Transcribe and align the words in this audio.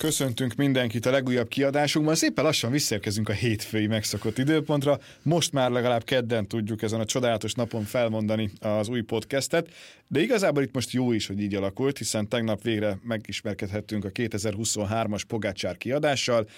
Köszöntünk 0.00 0.54
mindenkit 0.54 1.06
a 1.06 1.10
legújabb 1.10 1.48
kiadásunkban. 1.48 2.14
Szépen 2.14 2.44
lassan 2.44 2.70
visszaérkezünk 2.70 3.28
a 3.28 3.32
hétfői 3.32 3.86
megszokott 3.86 4.38
időpontra. 4.38 4.98
Most 5.22 5.52
már 5.52 5.70
legalább 5.70 6.04
kedden 6.04 6.48
tudjuk 6.48 6.82
ezen 6.82 7.00
a 7.00 7.04
csodálatos 7.04 7.52
napon 7.52 7.84
felmondani 7.84 8.50
az 8.60 8.88
új 8.88 9.00
podcastet, 9.00 9.68
de 10.08 10.20
igazából 10.20 10.62
itt 10.62 10.74
most 10.74 10.90
jó 10.90 11.12
is, 11.12 11.26
hogy 11.26 11.40
így 11.40 11.54
alakult, 11.54 11.98
hiszen 11.98 12.28
tegnap 12.28 12.62
végre 12.62 12.98
megismerkedhettünk 13.02 14.04
a 14.04 14.08
2023-as 14.10 15.22
Pogácsár 15.28 15.76
kiadással, 15.76 16.48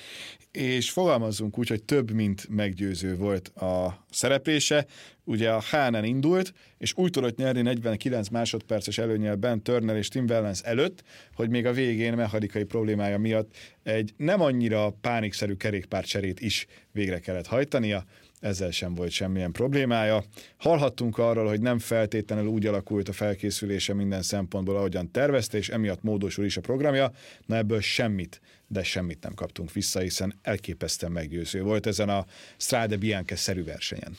és 0.51 0.91
fogalmazzunk 0.91 1.59
úgy, 1.59 1.69
hogy 1.69 1.83
több, 1.83 2.11
mint 2.11 2.47
meggyőző 2.49 3.17
volt 3.17 3.49
a 3.49 4.05
szereplése. 4.11 4.87
Ugye 5.25 5.51
a 5.51 5.63
Hánen 5.71 6.05
indult, 6.05 6.53
és 6.83 6.93
úgy 6.97 7.11
tudott 7.11 7.37
nyerni 7.37 7.63
49 7.63 8.29
másodperces 8.29 8.99
előnyel 8.99 9.37
Ben 9.37 9.63
Turner 9.63 9.97
és 9.97 10.09
Tim 10.09 10.25
Wellens 10.25 10.61
előtt, 10.61 11.03
hogy 11.35 11.49
még 11.49 11.67
a 11.67 11.73
végén 11.73 12.13
mechanikai 12.13 12.65
problémája 12.65 13.19
miatt 13.19 13.55
egy 13.83 14.13
nem 14.17 14.41
annyira 14.41 14.91
pánikszerű 15.01 15.55
kerékpárcserét 15.55 16.41
is 16.41 16.67
végre 16.93 17.19
kellett 17.19 17.47
hajtania, 17.47 18.05
ezzel 18.41 18.71
sem 18.71 18.95
volt 18.95 19.11
semmilyen 19.11 19.53
problémája. 19.53 20.25
Hallhattunk 20.57 21.19
arról, 21.19 21.49
hogy 21.49 21.61
nem 21.61 21.79
feltétlenül 21.79 22.47
úgy 22.47 22.67
alakult 22.67 23.09
a 23.09 23.13
felkészülése 23.13 23.95
minden 23.95 24.23
szempontból, 24.23 24.77
ahogyan 24.77 25.11
tervezte, 25.11 25.59
és 25.59 25.69
emiatt 25.69 26.03
módosul 26.03 26.45
is 26.45 26.57
a 26.57 26.61
programja. 26.61 27.13
Na 27.47 27.57
ebből 27.57 27.81
semmit, 27.81 28.41
de 28.67 28.83
semmit 28.83 29.23
nem 29.23 29.35
kaptunk 29.35 29.73
vissza, 29.73 30.01
hiszen 30.01 30.35
elképesztően 30.43 31.13
meggyőző 31.13 31.63
volt 31.63 31.87
ezen 31.87 32.09
a 32.09 32.27
Strade 32.57 32.97
Bianca-szerű 32.97 33.65
versenyen. 33.65 34.17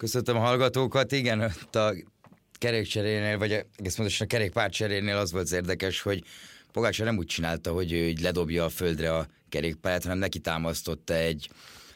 Köszöntöm 0.00 0.36
a 0.36 0.40
hallgatókat, 0.40 1.12
igen, 1.12 1.40
ott 1.40 1.76
a 1.76 1.94
kerékcserénél, 2.58 3.38
vagy 3.38 3.52
egész 3.76 3.94
pontosan 3.94 4.26
a 4.26 4.30
kerékpárcserénél 4.30 5.16
az 5.16 5.32
volt 5.32 5.44
az 5.44 5.52
érdekes, 5.52 6.00
hogy 6.00 6.22
Pogácsa 6.72 7.04
nem 7.04 7.16
úgy 7.16 7.26
csinálta, 7.26 7.72
hogy 7.72 7.92
ő 7.92 8.08
így 8.08 8.20
ledobja 8.20 8.64
a 8.64 8.68
földre 8.68 9.14
a 9.14 9.26
kerékpályát, 9.48 10.02
hanem 10.02 10.18
neki 10.18 10.38
támasztotta 10.38 11.14
egy 11.14 11.50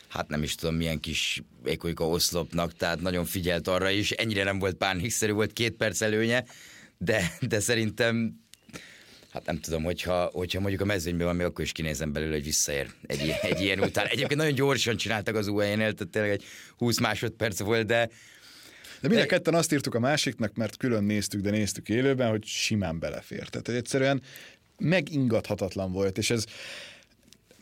hát 0.08 0.28
nem 0.28 0.42
is 0.42 0.54
tudom 0.54 0.74
milyen 0.74 1.00
kis 1.00 1.42
ékolyka 1.64 2.08
oszlopnak, 2.08 2.72
tehát 2.72 3.00
nagyon 3.00 3.24
figyelt 3.24 3.68
arra 3.68 3.90
is. 3.90 4.10
Ennyire 4.10 4.44
nem 4.44 4.58
volt 4.58 4.76
pánikszerű, 4.76 5.32
volt 5.32 5.52
két 5.52 5.72
perc 5.72 6.00
előnye, 6.00 6.44
de, 6.98 7.32
de 7.40 7.60
szerintem 7.60 8.43
Hát 9.34 9.46
nem 9.46 9.60
tudom, 9.60 9.82
hogyha, 9.82 10.30
hogyha 10.32 10.60
mondjuk 10.60 10.80
a 10.80 10.84
mezőnyben 10.84 11.26
van, 11.26 11.40
akkor 11.40 11.64
is 11.64 11.72
kinézem 11.72 12.12
belőle, 12.12 12.32
hogy 12.34 12.44
visszaér 12.44 12.90
egy, 13.06 13.34
egy 13.42 13.60
ilyen 13.60 13.80
után. 13.80 14.06
Egyébként 14.06 14.40
nagyon 14.40 14.54
gyorsan 14.54 14.96
csináltak 14.96 15.34
az 15.34 15.48
UE-nél, 15.48 15.94
tehát 15.94 16.08
tényleg 16.10 16.30
egy 16.30 16.44
20 16.76 17.00
másodperc 17.00 17.60
volt, 17.60 17.86
de 17.86 18.08
de 19.00 19.08
mind 19.08 19.20
a 19.20 19.26
ketten 19.26 19.54
azt 19.54 19.72
írtuk 19.72 19.94
a 19.94 19.98
másiknak, 19.98 20.54
mert 20.54 20.76
külön 20.76 21.04
néztük, 21.04 21.40
de 21.40 21.50
néztük 21.50 21.88
élőben, 21.88 22.30
hogy 22.30 22.44
simán 22.44 22.98
belefér. 22.98 23.48
Tehát 23.48 23.68
egyszerűen 23.68 24.22
megingathatatlan 24.78 25.92
volt, 25.92 26.18
és 26.18 26.30
ez 26.30 26.44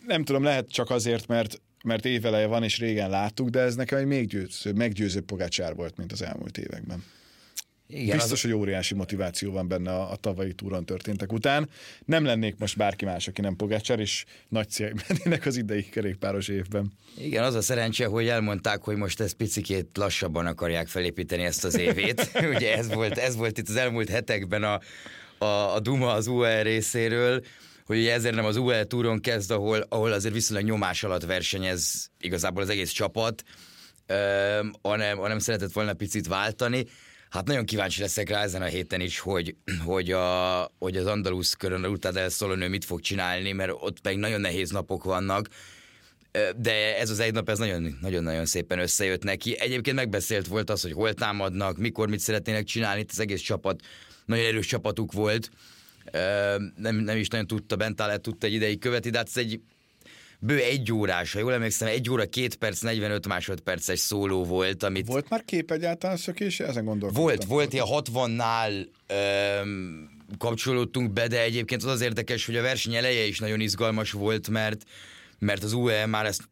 nem 0.06 0.24
tudom, 0.24 0.42
lehet 0.42 0.70
csak 0.70 0.90
azért, 0.90 1.26
mert 1.26 1.60
mert 1.84 2.04
éveleje 2.04 2.46
van, 2.46 2.62
és 2.62 2.78
régen 2.78 3.10
láttuk, 3.10 3.48
de 3.48 3.60
ez 3.60 3.74
nekem 3.74 3.98
egy 3.98 4.04
még 4.04 4.26
győző, 4.26 4.72
meggyőzőbb 4.72 5.24
pogácsár 5.24 5.74
volt, 5.74 5.96
mint 5.96 6.12
az 6.12 6.22
elmúlt 6.22 6.58
években. 6.58 7.04
Igen, 7.94 8.16
Biztos, 8.16 8.44
az... 8.44 8.50
hogy 8.50 8.60
óriási 8.60 8.94
motiváció 8.94 9.52
van 9.52 9.68
benne 9.68 9.90
a, 9.90 10.10
a 10.10 10.16
tavalyi 10.16 10.52
túron 10.52 10.84
történtek 10.84 11.32
után. 11.32 11.68
Nem 12.04 12.24
lennék 12.24 12.56
most 12.58 12.76
bárki 12.76 13.04
más, 13.04 13.28
aki 13.28 13.40
nem 13.40 13.56
Pogácsár, 13.56 14.00
és 14.00 14.24
nagy 14.48 14.68
cél 14.68 14.92
lennének 15.08 15.46
az 15.46 15.56
idei 15.56 15.88
kerékpáros 15.88 16.48
évben. 16.48 16.92
Igen, 17.18 17.44
az 17.44 17.54
a 17.54 17.62
szerencse, 17.62 18.06
hogy 18.06 18.28
elmondták, 18.28 18.82
hogy 18.82 18.96
most 18.96 19.20
ezt 19.20 19.34
picikét 19.34 19.88
lassabban 19.94 20.46
akarják 20.46 20.88
felépíteni 20.88 21.42
ezt 21.42 21.64
az 21.64 21.78
évét. 21.78 22.30
Ugye 22.54 22.76
ez 22.76 22.92
volt, 22.92 23.18
ez 23.18 23.36
volt 23.36 23.58
itt 23.58 23.68
az 23.68 23.76
elmúlt 23.76 24.08
hetekben 24.08 24.62
a, 24.62 24.80
a, 25.38 25.74
a 25.74 25.80
Duma 25.80 26.12
az 26.12 26.26
UR 26.26 26.62
részéről 26.62 27.42
hogy 27.86 27.98
ugye 27.98 28.12
ezért 28.12 28.34
nem 28.34 28.44
az 28.44 28.56
UL 28.56 28.84
túron 28.84 29.20
kezd, 29.20 29.50
ahol, 29.50 29.86
ahol 29.88 30.12
azért 30.12 30.34
viszonylag 30.34 30.66
nyomás 30.66 31.04
alatt 31.04 31.24
versenyez 31.24 32.10
igazából 32.20 32.62
az 32.62 32.68
egész 32.68 32.90
csapat, 32.90 33.42
hanem, 34.82 35.16
hanem 35.16 35.38
szeretett 35.38 35.72
volna 35.72 35.92
picit 35.92 36.26
váltani. 36.26 36.86
Hát 37.32 37.46
nagyon 37.46 37.64
kíváncsi 37.64 38.00
leszek 38.00 38.28
rá 38.28 38.42
ezen 38.42 38.62
a 38.62 38.66
héten 38.66 39.00
is, 39.00 39.18
hogy, 39.18 39.56
hogy, 39.84 40.10
a, 40.10 40.72
hogy 40.78 40.96
az 40.96 41.06
Andalusz 41.06 41.54
körön 41.54 41.84
a 41.84 42.10
del 42.10 42.28
Solonő 42.28 42.68
mit 42.68 42.84
fog 42.84 43.00
csinálni, 43.00 43.52
mert 43.52 43.72
ott 43.80 43.98
még 44.02 44.16
nagyon 44.16 44.40
nehéz 44.40 44.70
napok 44.70 45.04
vannak, 45.04 45.48
de 46.56 46.98
ez 46.98 47.10
az 47.10 47.18
egy 47.18 47.32
nap, 47.32 47.48
ez 47.48 47.58
nagyon-nagyon 47.58 48.46
szépen 48.46 48.78
összejött 48.78 49.22
neki. 49.22 49.60
Egyébként 49.60 49.96
megbeszélt 49.96 50.46
volt 50.46 50.70
az, 50.70 50.82
hogy 50.82 50.92
hol 50.92 51.14
támadnak, 51.14 51.76
mikor 51.76 52.08
mit 52.08 52.20
szeretnének 52.20 52.64
csinálni, 52.64 53.00
itt 53.00 53.10
az 53.10 53.20
egész 53.20 53.40
csapat, 53.40 53.80
nagyon 54.24 54.46
erős 54.46 54.66
csapatuk 54.66 55.12
volt, 55.12 55.50
nem, 56.76 56.96
nem 56.96 57.16
is 57.16 57.28
nagyon 57.28 57.46
tudta, 57.46 57.76
Bentálett 57.76 58.22
tudta 58.22 58.46
egy 58.46 58.52
ideig 58.52 58.78
követi, 58.78 59.10
de 59.10 59.18
hát 59.18 59.28
ez 59.28 59.36
egy 59.36 59.60
bő 60.44 60.58
egy 60.58 60.92
órás, 60.92 61.32
ha 61.32 61.38
jól 61.38 61.52
emlékszem, 61.52 61.88
egy 61.88 62.10
óra, 62.10 62.24
két 62.26 62.56
perc, 62.56 62.80
45 62.80 63.26
másodperces 63.26 63.98
szóló 63.98 64.44
volt, 64.44 64.82
amit... 64.82 65.06
Volt 65.06 65.28
már 65.28 65.44
kép 65.44 65.70
egyáltalán 65.70 66.16
szökés? 66.16 66.60
Ezen 66.60 66.84
gondolkodtam. 66.84 67.22
Volt, 67.24 67.44
volt, 67.44 67.72
ilyen 67.72 67.86
60-nál 67.88 68.86
öm, 69.06 70.10
kapcsolódtunk 70.38 71.12
be, 71.12 71.26
de 71.26 71.42
egyébként 71.42 71.82
az 71.82 71.90
az 71.90 72.00
érdekes, 72.00 72.46
hogy 72.46 72.56
a 72.56 72.62
verseny 72.62 72.94
eleje 72.94 73.24
is 73.24 73.38
nagyon 73.38 73.60
izgalmas 73.60 74.12
volt, 74.12 74.48
mert 74.48 74.84
mert 75.38 75.62
az 75.62 75.72
UE 75.72 76.06
már 76.06 76.26
ezt 76.26 76.42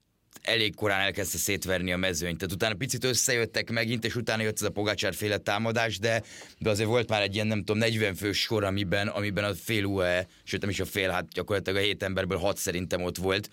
elég 0.43 0.75
korán 0.75 1.01
elkezdte 1.01 1.39
szétverni 1.39 1.93
a 1.93 1.97
mezőnyt. 1.97 2.39
Tehát 2.39 2.55
utána 2.55 2.75
picit 2.75 3.05
összejöttek 3.05 3.71
megint, 3.71 4.05
és 4.05 4.17
utána 4.17 4.43
jött 4.43 4.55
ez 4.55 4.63
a 4.63 4.71
Pogácsár 4.71 5.15
féle 5.15 5.39
támadás, 5.39 5.99
de, 5.99 6.23
de 6.59 6.71
azért 6.71 6.89
volt 6.89 7.09
már 7.09 7.23
egy 7.23 7.35
ilyen, 7.35 7.47
nem 7.47 7.59
tudom, 7.59 7.79
40 7.79 8.15
fős 8.15 8.41
sor, 8.41 8.65
amiben, 8.65 9.09
amiben 9.09 9.45
a 9.45 9.55
fél 9.55 9.85
UE, 9.85 10.27
sőt 10.45 10.61
nem 10.61 10.71
is 10.71 10.81
a 10.81 10.85
fél, 10.85 11.11
hát 11.11 11.29
gyakorlatilag 11.29 11.79
a 11.83 11.85
hét 11.85 12.03
emberből 12.03 12.39
hat 12.39 12.57
szerintem 12.57 13.03
ott 13.03 13.17
volt. 13.17 13.51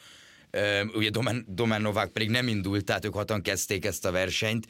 Ugye 0.94 1.10
Domen, 1.10 1.46
Domen 1.48 1.82
Novák 1.82 2.10
pedig 2.10 2.30
nem 2.30 2.48
indult, 2.48 2.84
tehát 2.84 3.06
ők 3.06 3.14
hatan 3.14 3.42
kezdték 3.42 3.86
ezt 3.86 4.06
a 4.06 4.12
versenyt. 4.12 4.66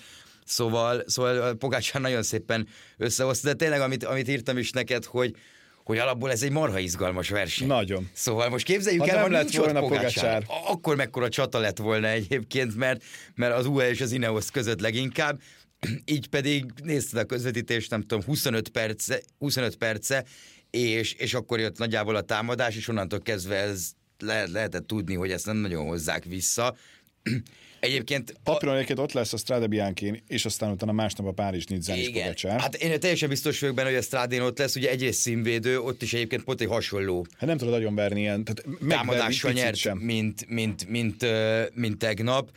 Szóval, 0.45 1.03
szóval 1.05 1.53
Pogácsár 1.53 2.01
nagyon 2.01 2.23
szépen 2.23 2.67
összehozta, 2.97 3.47
de 3.47 3.53
tényleg 3.53 3.81
amit, 3.81 4.03
amit 4.03 4.27
írtam 4.27 4.57
is 4.57 4.71
neked, 4.71 5.05
hogy, 5.05 5.35
hogy 5.83 5.97
alapból 5.97 6.31
ez 6.31 6.41
egy 6.41 6.51
marha 6.51 6.79
izgalmas 6.79 7.29
verseny. 7.29 7.67
Nagyon. 7.67 8.09
Szóval 8.13 8.49
most 8.49 8.65
képzeljük 8.65 9.01
ha 9.01 9.09
el, 9.09 9.21
hogy 9.21 9.31
lett 9.31 9.51
volna 9.51 9.79
Pogacsár. 9.79 10.43
Akkor 10.67 10.95
mekkora 10.95 11.29
csata 11.29 11.59
lett 11.59 11.77
volna 11.77 12.07
egyébként, 12.07 12.75
mert, 12.75 13.03
mert 13.35 13.53
az 13.53 13.65
UE 13.65 13.89
és 13.89 14.01
az 14.01 14.11
Ineos 14.11 14.51
között 14.51 14.81
leginkább, 14.81 15.41
így 16.05 16.27
pedig 16.27 16.65
nézted 16.83 17.19
a 17.19 17.25
közvetítést, 17.25 17.89
nem 17.89 18.01
tudom, 18.01 18.23
25 18.23 18.69
perce, 18.69 19.21
25 19.37 19.75
perce 19.75 20.25
és, 20.69 21.13
és 21.13 21.33
akkor 21.33 21.59
jött 21.59 21.77
nagyjából 21.77 22.15
a 22.15 22.21
támadás, 22.21 22.75
és 22.75 22.87
onnantól 22.87 23.21
kezdve 23.21 23.55
ez 23.55 23.91
le, 24.19 24.47
lehetett 24.47 24.87
tudni, 24.87 25.15
hogy 25.15 25.31
ezt 25.31 25.45
nem 25.45 25.57
nagyon 25.57 25.85
hozzák 25.85 26.23
vissza. 26.23 26.75
Egyébként... 27.79 28.35
Papíron 28.43 28.75
egyébként 28.75 28.99
ott 28.99 29.11
lesz 29.11 29.33
a 29.33 29.37
Strade 29.37 29.67
Bianchi, 29.67 30.23
és 30.27 30.45
aztán 30.45 30.71
utána 30.71 30.91
másnap 30.91 31.27
a 31.27 31.31
Párizs 31.31 31.65
Nidzán 31.65 31.97
is 31.97 32.09
Pogacsár. 32.09 32.59
Hát 32.59 32.75
én 32.75 32.99
teljesen 32.99 33.29
biztos 33.29 33.59
vagyok 33.59 33.75
benne, 33.75 33.89
hogy 33.89 33.97
a 33.97 34.01
Strádén 34.01 34.41
ott 34.41 34.57
lesz, 34.57 34.75
ugye 34.75 34.89
egyrészt 34.89 35.19
színvédő, 35.19 35.79
ott 35.79 36.01
is 36.01 36.13
egyébként 36.13 36.43
pont 36.43 36.61
egy 36.61 36.67
hasonló. 36.67 37.25
Hát 37.37 37.49
nem 37.49 37.57
tudod 37.57 37.73
nagyon 37.73 37.95
verni 37.95 38.19
ilyen. 38.19 38.43
Tehát 38.43 38.79
támadással 38.87 39.51
nyert, 39.51 39.75
sem. 39.75 39.97
Mint, 39.97 40.49
mint, 40.49 40.89
mint, 40.89 41.21
mint, 41.21 41.75
mint 41.75 41.97
tegnap 41.97 42.49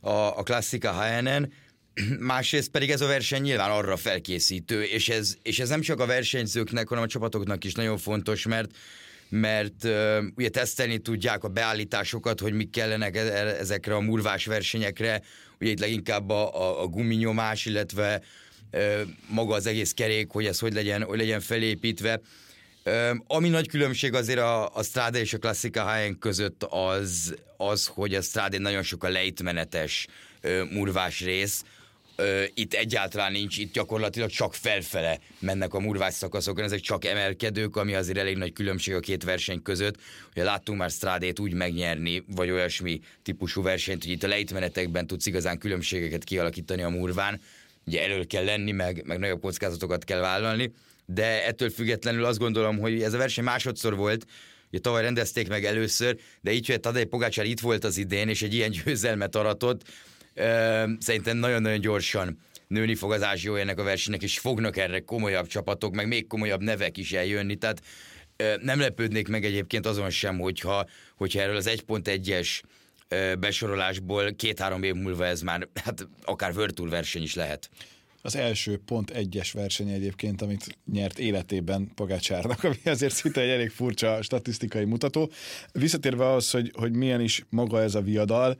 a, 0.00 0.10
a 0.10 0.42
klasszika 0.42 0.92
HNN. 0.92 1.52
Másrészt 2.18 2.70
pedig 2.70 2.90
ez 2.90 3.00
a 3.00 3.06
verseny 3.06 3.42
nyilván 3.42 3.70
arra 3.70 3.96
felkészítő, 3.96 4.82
és 4.82 5.08
ez, 5.08 5.36
és 5.42 5.58
ez 5.58 5.68
nem 5.68 5.80
csak 5.80 6.00
a 6.00 6.06
versenyzőknek, 6.06 6.88
hanem 6.88 7.04
a 7.04 7.06
csapatoknak 7.06 7.64
is 7.64 7.72
nagyon 7.72 7.98
fontos, 7.98 8.46
mert 8.46 8.70
mert 9.30 9.84
ugye 10.36 10.48
tesztelni 10.48 10.98
tudják 10.98 11.44
a 11.44 11.48
beállításokat, 11.48 12.40
hogy 12.40 12.52
mik 12.52 12.70
kellenek 12.70 13.16
e-, 13.16 13.20
e-, 13.20 13.56
ezekre 13.58 13.94
a 13.94 14.00
murvás 14.00 14.46
versenyekre, 14.46 15.22
ugye 15.60 15.70
itt 15.70 15.80
leginkább 15.80 16.30
a, 16.30 16.54
a, 16.54 16.82
a 16.82 16.86
guminyomás, 16.86 17.66
illetve 17.66 18.22
uh, 18.72 19.00
maga 19.28 19.54
az 19.54 19.66
egész 19.66 19.92
kerék, 19.92 20.30
hogy 20.30 20.46
ez 20.46 20.58
hogy 20.58 20.72
legyen, 20.72 21.02
hogy 21.02 21.18
legyen 21.18 21.40
felépítve. 21.40 22.20
Uh, 22.84 23.10
ami 23.26 23.48
nagy 23.48 23.68
különbség 23.68 24.14
azért 24.14 24.38
a, 24.38 24.74
a 24.74 24.82
Strada 24.82 25.18
és 25.18 25.32
a 25.32 25.38
Classica 25.38 25.92
HN 25.92 26.18
között 26.18 26.62
az, 26.68 27.34
az, 27.56 27.86
hogy 27.86 28.14
a 28.14 28.20
Strada 28.22 28.58
nagyon 28.58 28.82
sok 28.82 29.04
a 29.04 29.08
lejtmenetes 29.08 30.06
uh, 30.42 30.70
murvás 30.70 31.20
rész, 31.20 31.62
itt 32.54 32.74
egyáltalán 32.74 33.32
nincs, 33.32 33.58
itt 33.58 33.72
gyakorlatilag 33.72 34.30
csak 34.30 34.54
felfele 34.54 35.18
mennek 35.38 35.74
a 35.74 35.80
murvás 35.80 36.14
szakaszokon, 36.14 36.64
ezek 36.64 36.80
csak 36.80 37.04
emelkedők, 37.04 37.76
ami 37.76 37.94
azért 37.94 38.18
elég 38.18 38.36
nagy 38.36 38.52
különbség 38.52 38.94
a 38.94 39.00
két 39.00 39.24
verseny 39.24 39.62
között. 39.62 39.94
Ugye 40.30 40.44
láttunk 40.44 40.78
már 40.78 40.90
Strádét 40.90 41.38
úgy 41.38 41.52
megnyerni, 41.52 42.24
vagy 42.26 42.50
olyasmi 42.50 43.00
típusú 43.22 43.62
versenyt, 43.62 44.04
hogy 44.04 44.12
itt 44.12 44.22
a 44.22 44.28
lejtmenetekben 44.28 45.06
tudsz 45.06 45.26
igazán 45.26 45.58
különbségeket 45.58 46.24
kialakítani 46.24 46.82
a 46.82 46.88
murván, 46.88 47.40
ugye 47.86 48.02
elől 48.02 48.26
kell 48.26 48.44
lenni, 48.44 48.72
meg, 48.72 49.02
meg 49.06 49.18
nagyobb 49.18 49.40
kockázatokat 49.40 50.04
kell 50.04 50.20
vállalni, 50.20 50.72
de 51.06 51.46
ettől 51.46 51.70
függetlenül 51.70 52.24
azt 52.24 52.38
gondolom, 52.38 52.78
hogy 52.78 53.02
ez 53.02 53.12
a 53.12 53.18
verseny 53.18 53.44
másodszor 53.44 53.96
volt, 53.96 54.26
ugye 54.68 54.78
tavaly 54.78 55.02
rendezték 55.02 55.48
meg 55.48 55.64
először, 55.64 56.16
de 56.40 56.52
így, 56.52 56.66
hogy 56.66 56.80
Tadej 56.80 57.04
Pogácsár 57.04 57.46
itt 57.46 57.60
volt 57.60 57.84
az 57.84 57.96
idén, 57.96 58.28
és 58.28 58.42
egy 58.42 58.54
ilyen 58.54 58.70
győzelmet 58.70 59.36
aratott, 59.36 59.82
szerintem 60.98 61.36
nagyon-nagyon 61.36 61.80
gyorsan 61.80 62.38
nőni 62.66 62.94
fog 62.94 63.12
az 63.12 63.22
ázsió 63.22 63.54
ennek 63.54 63.78
a 63.78 63.82
versenynek, 63.82 64.22
és 64.22 64.38
fognak 64.38 64.76
erre 64.76 65.00
komolyabb 65.00 65.46
csapatok, 65.46 65.94
meg 65.94 66.06
még 66.06 66.26
komolyabb 66.26 66.62
nevek 66.62 66.96
is 66.96 67.12
eljönni, 67.12 67.54
tehát 67.54 67.82
nem 68.62 68.80
lepődnék 68.80 69.28
meg 69.28 69.44
egyébként 69.44 69.86
azon 69.86 70.10
sem, 70.10 70.38
hogyha, 70.38 70.86
hogyha 71.16 71.40
erről 71.40 71.56
az 71.56 71.68
1.1-es 71.68 72.60
besorolásból 73.38 74.34
két-három 74.34 74.82
év 74.82 74.94
múlva 74.94 75.26
ez 75.26 75.40
már 75.40 75.68
hát 75.84 76.08
akár 76.22 76.54
Virtual 76.54 76.88
verseny 76.88 77.22
is 77.22 77.34
lehet. 77.34 77.70
Az 78.22 78.36
első 78.36 78.80
pont 78.84 79.10
egyes 79.10 79.52
verseny 79.52 79.88
egyébként, 79.88 80.42
amit 80.42 80.78
nyert 80.92 81.18
életében 81.18 81.90
Pogácsárnak, 81.94 82.64
ami 82.64 82.76
azért 82.84 83.14
szinte 83.14 83.40
egy 83.40 83.48
elég 83.48 83.70
furcsa 83.70 84.22
statisztikai 84.22 84.84
mutató. 84.84 85.30
Visszatérve 85.72 86.28
ahhoz, 86.28 86.50
hogy, 86.50 86.70
hogy 86.74 86.92
milyen 86.92 87.20
is 87.20 87.44
maga 87.48 87.80
ez 87.80 87.94
a 87.94 88.00
viadal, 88.00 88.56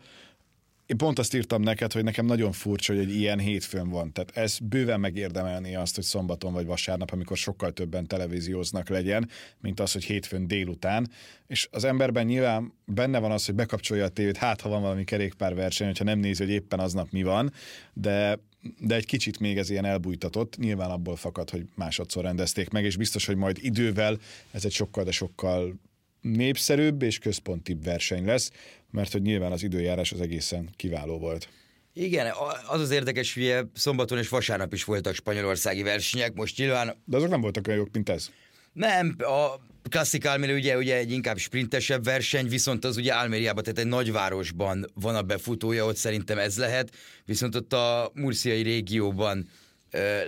én 0.90 0.96
pont 0.96 1.18
azt 1.18 1.34
írtam 1.34 1.62
neked, 1.62 1.92
hogy 1.92 2.04
nekem 2.04 2.26
nagyon 2.26 2.52
furcsa, 2.52 2.92
hogy 2.92 3.02
egy 3.02 3.14
ilyen 3.14 3.38
hétfőn 3.38 3.88
van. 3.88 4.12
Tehát 4.12 4.36
ez 4.36 4.58
bőven 4.58 5.00
megérdemelni 5.00 5.76
azt, 5.76 5.94
hogy 5.94 6.04
szombaton 6.04 6.52
vagy 6.52 6.66
vasárnap, 6.66 7.12
amikor 7.12 7.36
sokkal 7.36 7.72
többen 7.72 8.06
televízióznak 8.06 8.88
legyen, 8.88 9.28
mint 9.60 9.80
az, 9.80 9.92
hogy 9.92 10.04
hétfőn 10.04 10.46
délután. 10.46 11.10
És 11.46 11.68
az 11.70 11.84
emberben 11.84 12.26
nyilván 12.26 12.72
benne 12.84 13.18
van 13.18 13.30
az, 13.30 13.46
hogy 13.46 13.54
bekapcsolja 13.54 14.04
a 14.04 14.08
tévét, 14.08 14.36
hát 14.36 14.60
ha 14.60 14.68
van 14.68 14.82
valami 14.82 15.04
kerékpárverseny, 15.04 15.86
hogyha 15.86 16.04
nem 16.04 16.18
nézi, 16.18 16.44
hogy 16.44 16.52
éppen 16.52 16.80
aznap 16.80 17.10
mi 17.10 17.22
van, 17.22 17.52
de 17.92 18.38
de 18.78 18.94
egy 18.94 19.06
kicsit 19.06 19.38
még 19.38 19.58
ez 19.58 19.70
ilyen 19.70 19.84
elbújtatott, 19.84 20.56
nyilván 20.56 20.90
abból 20.90 21.16
fakad, 21.16 21.50
hogy 21.50 21.64
másodszor 21.74 22.24
rendezték 22.24 22.70
meg, 22.70 22.84
és 22.84 22.96
biztos, 22.96 23.26
hogy 23.26 23.36
majd 23.36 23.58
idővel 23.60 24.18
ez 24.50 24.64
egy 24.64 24.72
sokkal, 24.72 25.04
de 25.04 25.10
sokkal 25.10 25.74
népszerűbb 26.20 27.02
és 27.02 27.18
központibb 27.18 27.84
verseny 27.84 28.24
lesz, 28.24 28.50
mert 28.90 29.12
hogy 29.12 29.22
nyilván 29.22 29.52
az 29.52 29.62
időjárás 29.62 30.12
az 30.12 30.20
egészen 30.20 30.70
kiváló 30.76 31.18
volt. 31.18 31.48
Igen, 31.92 32.32
az 32.66 32.80
az 32.80 32.90
érdekes, 32.90 33.34
hogy 33.34 33.56
szombaton 33.74 34.18
és 34.18 34.28
vasárnap 34.28 34.72
is 34.72 34.84
voltak 34.84 35.14
spanyolországi 35.14 35.82
versenyek, 35.82 36.34
most 36.34 36.56
nyilván... 36.56 36.96
De 37.04 37.16
azok 37.16 37.28
nem 37.28 37.40
voltak 37.40 37.66
olyan 37.66 37.78
jók, 37.78 37.92
mint 37.92 38.08
ez. 38.08 38.30
Nem, 38.72 39.16
a 39.18 39.68
klasszik 39.88 40.26
Almeria 40.26 40.54
ugye, 40.54 40.76
ugye 40.76 40.96
egy 40.96 41.12
inkább 41.12 41.38
sprintesebb 41.38 42.04
verseny, 42.04 42.48
viszont 42.48 42.84
az 42.84 42.96
ugye 42.96 43.12
Almeriában, 43.12 43.62
tehát 43.62 43.78
egy 43.78 43.86
nagyvárosban 43.86 44.86
van 44.94 45.14
a 45.14 45.22
befutója, 45.22 45.84
ott 45.84 45.96
szerintem 45.96 46.38
ez 46.38 46.58
lehet, 46.58 46.94
viszont 47.24 47.54
ott 47.54 47.72
a 47.72 48.10
murciai 48.14 48.62
régióban 48.62 49.48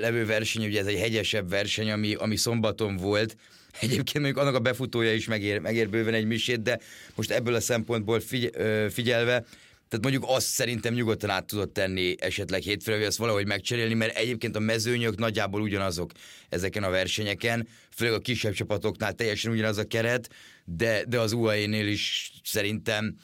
levő 0.00 0.27
verseny, 0.27 0.65
ugye 0.65 0.81
ez 0.81 0.87
egy 0.87 0.99
hegyesebb 0.99 1.49
verseny, 1.49 1.91
ami, 1.91 2.15
ami 2.15 2.37
szombaton 2.37 2.97
volt, 2.97 3.37
Egyébként 3.81 4.25
mondjuk 4.25 4.37
annak 4.37 4.55
a 4.55 4.61
befutója 4.61 5.15
is 5.15 5.27
megér, 5.27 5.59
megér 5.59 5.89
bőven 5.89 6.15
egy 6.15 6.27
misét, 6.27 6.63
de 6.63 6.79
most 7.15 7.31
ebből 7.31 7.55
a 7.55 7.61
szempontból 7.61 8.21
figy, 8.21 8.51
figyelve, 8.91 9.45
tehát 9.93 10.07
mondjuk 10.07 10.25
azt 10.27 10.47
szerintem 10.47 10.95
nyugodtan 10.95 11.31
át 11.31 11.47
tudott 11.47 11.73
tenni 11.73 12.15
esetleg 12.19 12.63
hétfőre, 12.63 12.97
hogy 12.97 13.07
azt 13.07 13.17
valahogy 13.17 13.47
megcserélni, 13.47 13.95
mert 13.95 14.17
egyébként 14.17 14.57
a 14.57 14.61
mezőnyök 14.61 15.19
nagyjából 15.19 15.61
ugyanazok 15.61 16.11
ezeken 16.49 16.83
a 16.83 16.91
versenyeken, 16.91 17.69
főleg 17.95 18.15
a 18.15 18.19
kisebb 18.19 18.53
csapatoknál 18.53 19.13
teljesen 19.13 19.53
ugyanaz 19.53 19.79
a 19.79 19.87
keret, 19.87 20.29
de, 20.65 21.05
de 21.09 21.21
az 21.21 21.33
UAE-nél 21.33 21.87
is 21.87 22.33
szerintem, 22.45 23.17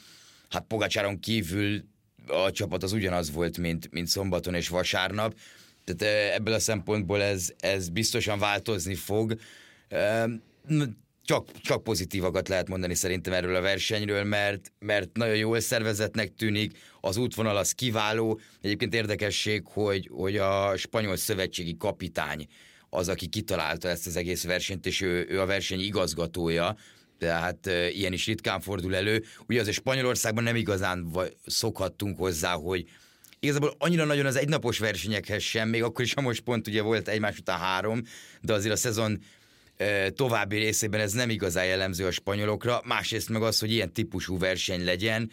hát 0.49 0.65
Pogacsáron 0.67 1.19
kívül 1.19 1.83
a 2.27 2.51
csapat 2.51 2.83
az 2.83 2.91
ugyanaz 2.91 3.31
volt, 3.31 3.57
mint, 3.57 3.91
mint 3.91 4.07
szombaton 4.07 4.53
és 4.53 4.67
vasárnap, 4.67 5.35
tehát 5.83 6.33
ebből 6.35 6.53
a 6.53 6.59
szempontból 6.59 7.21
ez, 7.21 7.49
ez 7.59 7.89
biztosan 7.89 8.39
változni 8.39 8.95
fog 8.95 9.35
csak, 11.29 11.61
csak 11.61 11.83
pozitívakat 11.83 12.47
lehet 12.47 12.67
mondani 12.67 12.95
szerintem 12.95 13.33
erről 13.33 13.55
a 13.55 13.61
versenyről, 13.61 14.23
mert, 14.23 14.71
mert 14.79 15.17
nagyon 15.17 15.35
jól 15.35 15.59
szervezetnek 15.59 16.33
tűnik, 16.35 16.77
az 17.01 17.17
útvonal 17.17 17.57
az 17.57 17.71
kiváló. 17.71 18.39
Egyébként 18.61 18.93
érdekesség, 18.93 19.63
hogy, 19.65 20.09
hogy 20.11 20.37
a 20.37 20.77
spanyol 20.77 21.15
szövetségi 21.15 21.77
kapitány 21.77 22.47
az, 22.89 23.09
aki 23.09 23.27
kitalálta 23.27 23.87
ezt 23.87 24.07
az 24.07 24.15
egész 24.15 24.43
versenyt, 24.43 24.85
és 24.85 25.01
ő, 25.01 25.25
ő 25.29 25.41
a 25.41 25.45
verseny 25.45 25.79
igazgatója, 25.79 26.75
tehát 27.17 27.67
e, 27.67 27.89
ilyen 27.89 28.13
is 28.13 28.25
ritkán 28.25 28.61
fordul 28.61 28.95
elő. 28.95 29.23
Ugye 29.47 29.59
azért 29.59 29.75
Spanyolországban 29.75 30.43
nem 30.43 30.55
igazán 30.55 31.11
szokhattunk 31.45 32.17
hozzá, 32.17 32.53
hogy 32.53 32.85
igazából 33.39 33.75
annyira 33.77 34.05
nagyon 34.05 34.25
az 34.25 34.35
egynapos 34.35 34.79
versenyekhez 34.79 35.41
sem, 35.41 35.69
még 35.69 35.83
akkor 35.83 36.05
is, 36.05 36.13
ha 36.13 36.21
most 36.21 36.41
pont 36.41 36.67
ugye 36.67 36.81
volt 36.81 37.07
egymás 37.07 37.37
után 37.37 37.59
három, 37.59 38.01
de 38.41 38.53
azért 38.53 38.73
a 38.73 38.77
szezon 38.77 39.19
további 40.13 40.57
részében 40.57 40.99
ez 40.99 41.11
nem 41.11 41.29
igazán 41.29 41.65
jellemző 41.65 42.05
a 42.05 42.11
spanyolokra, 42.11 42.81
másrészt 42.85 43.29
meg 43.29 43.41
az, 43.41 43.59
hogy 43.59 43.71
ilyen 43.71 43.93
típusú 43.93 44.37
verseny 44.37 44.83
legyen, 44.83 45.31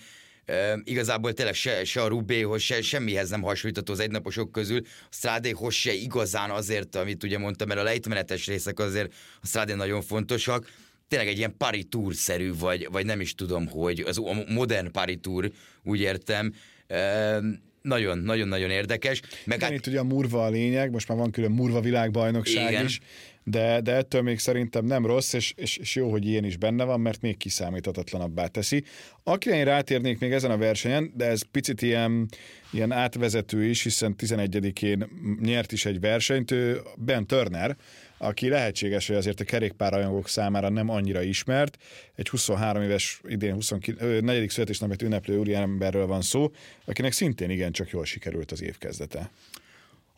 Uh, 0.49 0.81
igazából 0.85 1.33
tényleg 1.33 1.55
se, 1.55 1.85
se 1.85 2.03
a 2.03 2.07
Rubéhoz, 2.07 2.63
se 2.63 2.83
semmihez 2.83 3.31
nem 3.31 3.43
hasonlítható 3.43 3.93
az 3.93 4.01
egynaposok 4.01 4.53
közül, 4.53 4.81
a 4.85 5.09
Strádéhoz 5.11 5.75
se 5.75 5.93
igazán 5.93 6.51
azért, 6.51 6.97
amit 6.97 7.25
ugye 7.25 7.39
mondtam, 7.39 7.69
mert 7.69 7.81
a 7.81 7.83
lejtmenetes 7.83 8.47
részek 8.47 8.79
azért 8.79 9.13
a 9.43 9.47
Strádén 9.47 9.77
nagyon 9.77 10.03
fontosak, 10.03 10.71
tényleg 11.09 11.29
egy 11.29 11.39
ilyen 11.39 11.57
pari 11.57 11.85
tour-szerű, 11.85 12.53
vagy, 12.55 12.89
vagy 12.91 13.07
nem 13.07 13.21
is 13.21 13.35
tudom, 13.35 13.67
hogy 13.67 14.01
az 14.01 14.19
a 14.19 14.45
modern 14.49 14.93
pari 14.93 15.17
tour, 15.17 15.51
úgy 15.83 16.01
értem, 16.01 16.53
uh, 16.89 17.45
nagyon, 17.83 18.19
nagyon-nagyon 18.19 18.71
érdekes. 18.71 19.21
Meg 19.45 19.61
hát... 19.61 19.73
Itt 19.73 19.87
ugye 19.87 19.99
a 19.99 20.05
murva 20.05 20.45
a 20.45 20.49
lényeg, 20.49 20.91
most 20.91 21.09
már 21.09 21.19
van 21.19 21.31
külön 21.31 21.51
murva 21.51 21.81
világbajnokság 21.81 22.71
Igen. 22.71 22.85
is, 22.85 23.01
de, 23.49 23.81
de 23.81 23.93
ettől 23.93 24.23
még 24.23 24.39
szerintem 24.39 24.85
nem 24.85 25.07
rossz, 25.07 25.33
és, 25.33 25.53
és, 25.57 25.77
és 25.77 25.95
jó, 25.95 26.11
hogy 26.11 26.27
ilyen 26.27 26.45
is 26.45 26.57
benne 26.57 26.85
van, 26.85 27.01
mert 27.01 27.21
még 27.21 27.37
kiszámíthatatlanabbá 27.37 28.47
teszi. 28.47 28.85
Akire 29.23 29.57
én 29.57 29.65
rátérnék 29.65 30.19
még 30.19 30.33
ezen 30.33 30.51
a 30.51 30.57
versenyen, 30.57 31.13
de 31.15 31.25
ez 31.25 31.43
picit 31.43 31.83
ilyen, 31.83 32.29
ilyen 32.71 32.93
átvezető 32.93 33.65
is, 33.65 33.83
hiszen 33.83 34.15
11-én 34.19 35.09
nyert 35.41 35.73
is 35.73 35.85
egy 35.85 36.01
versenyt, 36.01 36.51
ő 36.51 36.81
Ben 36.97 37.27
Turner, 37.27 37.77
aki 38.19 38.49
lehetséges, 38.49 39.07
hogy 39.07 39.17
azért 39.17 39.41
a 39.41 39.45
kerékpárrajongók 39.45 40.29
számára 40.29 40.69
nem 40.69 40.89
annyira 40.89 41.23
ismert. 41.23 41.77
Egy 42.15 42.29
23 42.29 42.83
éves, 42.83 43.21
idén 43.29 43.53
29, 43.55 44.23
4. 44.23 44.51
születésnapját 44.51 45.03
ünneplő 45.03 45.39
úriemberről 45.39 46.07
van 46.07 46.23
szó, 46.23 46.51
akinek 46.85 47.13
szintén 47.13 47.51
igencsak 47.51 47.91
jól 47.91 48.05
sikerült 48.05 48.53
az 48.53 48.63
évkezdete. 48.63 49.31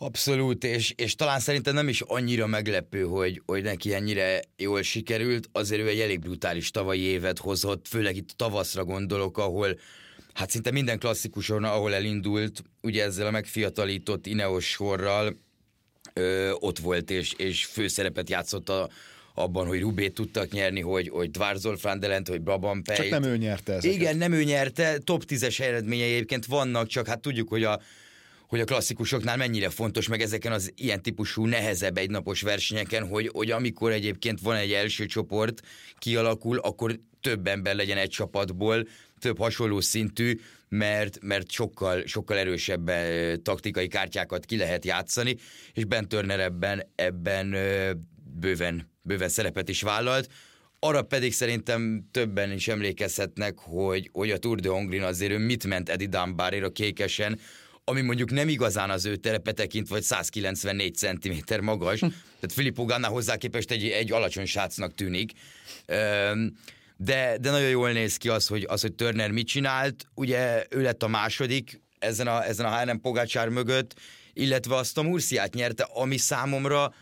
Abszolút, 0.00 0.64
és, 0.64 0.92
és 0.96 1.14
talán 1.14 1.40
szerintem 1.40 1.74
nem 1.74 1.88
is 1.88 2.00
annyira 2.00 2.46
meglepő, 2.46 3.02
hogy, 3.02 3.42
hogy 3.46 3.62
neki 3.62 3.94
ennyire 3.94 4.40
jól 4.56 4.82
sikerült, 4.82 5.48
azért 5.52 5.82
ő 5.82 5.88
egy 5.88 6.00
elég 6.00 6.20
brutális 6.20 6.70
tavalyi 6.70 7.00
évet 7.00 7.38
hozott, 7.38 7.88
főleg 7.88 8.16
itt 8.16 8.30
tavaszra 8.36 8.84
gondolok, 8.84 9.38
ahol 9.38 9.78
hát 10.32 10.50
szinte 10.50 10.70
minden 10.70 10.98
klasszikuson, 10.98 11.64
ahol 11.64 11.94
elindult, 11.94 12.62
ugye 12.80 13.04
ezzel 13.04 13.26
a 13.26 13.30
megfiatalított 13.30 14.26
Ineos 14.26 14.70
sorral, 14.70 15.36
ö, 16.12 16.50
ott 16.50 16.78
volt, 16.78 17.10
és, 17.10 17.32
és 17.36 17.64
főszerepet 17.64 18.30
játszott 18.30 18.68
a, 18.68 18.88
abban, 19.34 19.66
hogy 19.66 19.80
Rubét 19.80 20.14
tudtak 20.14 20.50
nyerni, 20.50 20.80
hogy, 20.80 21.08
hogy 21.08 21.30
Dvarzol 21.30 21.76
Frandelent, 21.76 22.28
hogy 22.28 22.40
Brabant 22.40 22.86
Pejt. 22.86 22.98
Csak 22.98 23.10
nem 23.10 23.22
ő 23.22 23.36
nyerte 23.36 23.72
ezeket. 23.72 23.96
Igen, 23.96 24.16
nem 24.16 24.32
ő 24.32 24.44
nyerte, 24.44 24.98
top 24.98 25.24
10-es 25.28 25.60
eredményei 25.60 26.12
egyébként 26.12 26.46
vannak, 26.46 26.86
csak 26.86 27.06
hát 27.06 27.20
tudjuk, 27.20 27.48
hogy 27.48 27.64
a 27.64 27.80
hogy 28.48 28.60
a 28.60 28.64
klasszikusoknál 28.64 29.36
mennyire 29.36 29.70
fontos, 29.70 30.08
meg 30.08 30.20
ezeken 30.20 30.52
az 30.52 30.72
ilyen 30.76 31.02
típusú 31.02 31.46
nehezebb 31.46 31.98
egynapos 31.98 32.40
versenyeken, 32.40 33.06
hogy, 33.06 33.30
hogy 33.32 33.50
amikor 33.50 33.92
egyébként 33.92 34.40
van 34.40 34.56
egy 34.56 34.72
első 34.72 35.06
csoport, 35.06 35.62
kialakul, 35.98 36.58
akkor 36.58 37.00
több 37.20 37.46
ember 37.46 37.74
legyen 37.74 37.98
egy 37.98 38.10
csapatból, 38.10 38.88
több 39.18 39.38
hasonló 39.38 39.80
szintű, 39.80 40.40
mert, 40.68 41.18
mert 41.22 41.50
sokkal, 41.50 42.06
sokkal 42.06 42.36
erősebb 42.36 42.90
taktikai 43.42 43.88
kártyákat 43.88 44.44
ki 44.44 44.56
lehet 44.56 44.84
játszani, 44.84 45.36
és 45.72 45.84
Ben 45.84 46.08
Turner 46.08 46.40
ebben, 46.40 46.82
ebben 46.94 47.56
bőven, 48.40 48.90
bőven 49.02 49.28
szerepet 49.28 49.68
is 49.68 49.82
vállalt. 49.82 50.28
Arra 50.80 51.02
pedig 51.02 51.32
szerintem 51.32 52.08
többen 52.10 52.52
is 52.52 52.68
emlékezhetnek, 52.68 53.58
hogy, 53.58 54.10
hogy 54.12 54.30
a 54.30 54.38
Tour 54.38 54.60
de 54.60 54.68
Hongrin 54.68 55.02
azért 55.02 55.32
ő 55.32 55.38
mit 55.38 55.66
ment 55.66 55.88
Eddie 55.88 56.06
Dunbarért 56.06 56.64
a 56.64 56.72
kékesen, 56.72 57.38
ami 57.88 58.00
mondjuk 58.00 58.30
nem 58.30 58.48
igazán 58.48 58.90
az 58.90 59.04
ő 59.04 59.16
terepe 59.16 59.52
tekint, 59.52 59.88
vagy 59.88 60.02
194 60.02 60.94
cm 60.94 61.64
magas, 61.64 62.00
hm. 62.00 62.06
tehát 62.06 62.52
Filippo 62.52 62.84
Ganna 62.84 63.06
hozzá 63.06 63.36
képest 63.36 63.70
egy, 63.70 63.88
egy 63.88 64.12
alacsony 64.12 64.46
sácnak 64.46 64.94
tűnik. 64.94 65.32
De, 66.96 67.36
de 67.40 67.50
nagyon 67.50 67.68
jól 67.68 67.92
néz 67.92 68.16
ki 68.16 68.28
az, 68.28 68.46
hogy, 68.46 68.66
az, 68.68 68.80
hogy 68.80 68.92
Turner 68.92 69.30
mit 69.30 69.46
csinált. 69.46 70.06
Ugye 70.14 70.66
ő 70.70 70.82
lett 70.82 71.02
a 71.02 71.08
második 71.08 71.80
ezen 71.98 72.26
a, 72.26 72.44
ezen 72.44 72.66
a 72.66 72.78
HNM 72.78 73.00
Pogácsár 73.00 73.48
mögött, 73.48 73.94
illetve 74.32 74.74
azt 74.76 74.98
a 74.98 75.02
Murciát 75.02 75.54
nyerte, 75.54 75.88
ami 75.92 76.16
számomra 76.16 76.94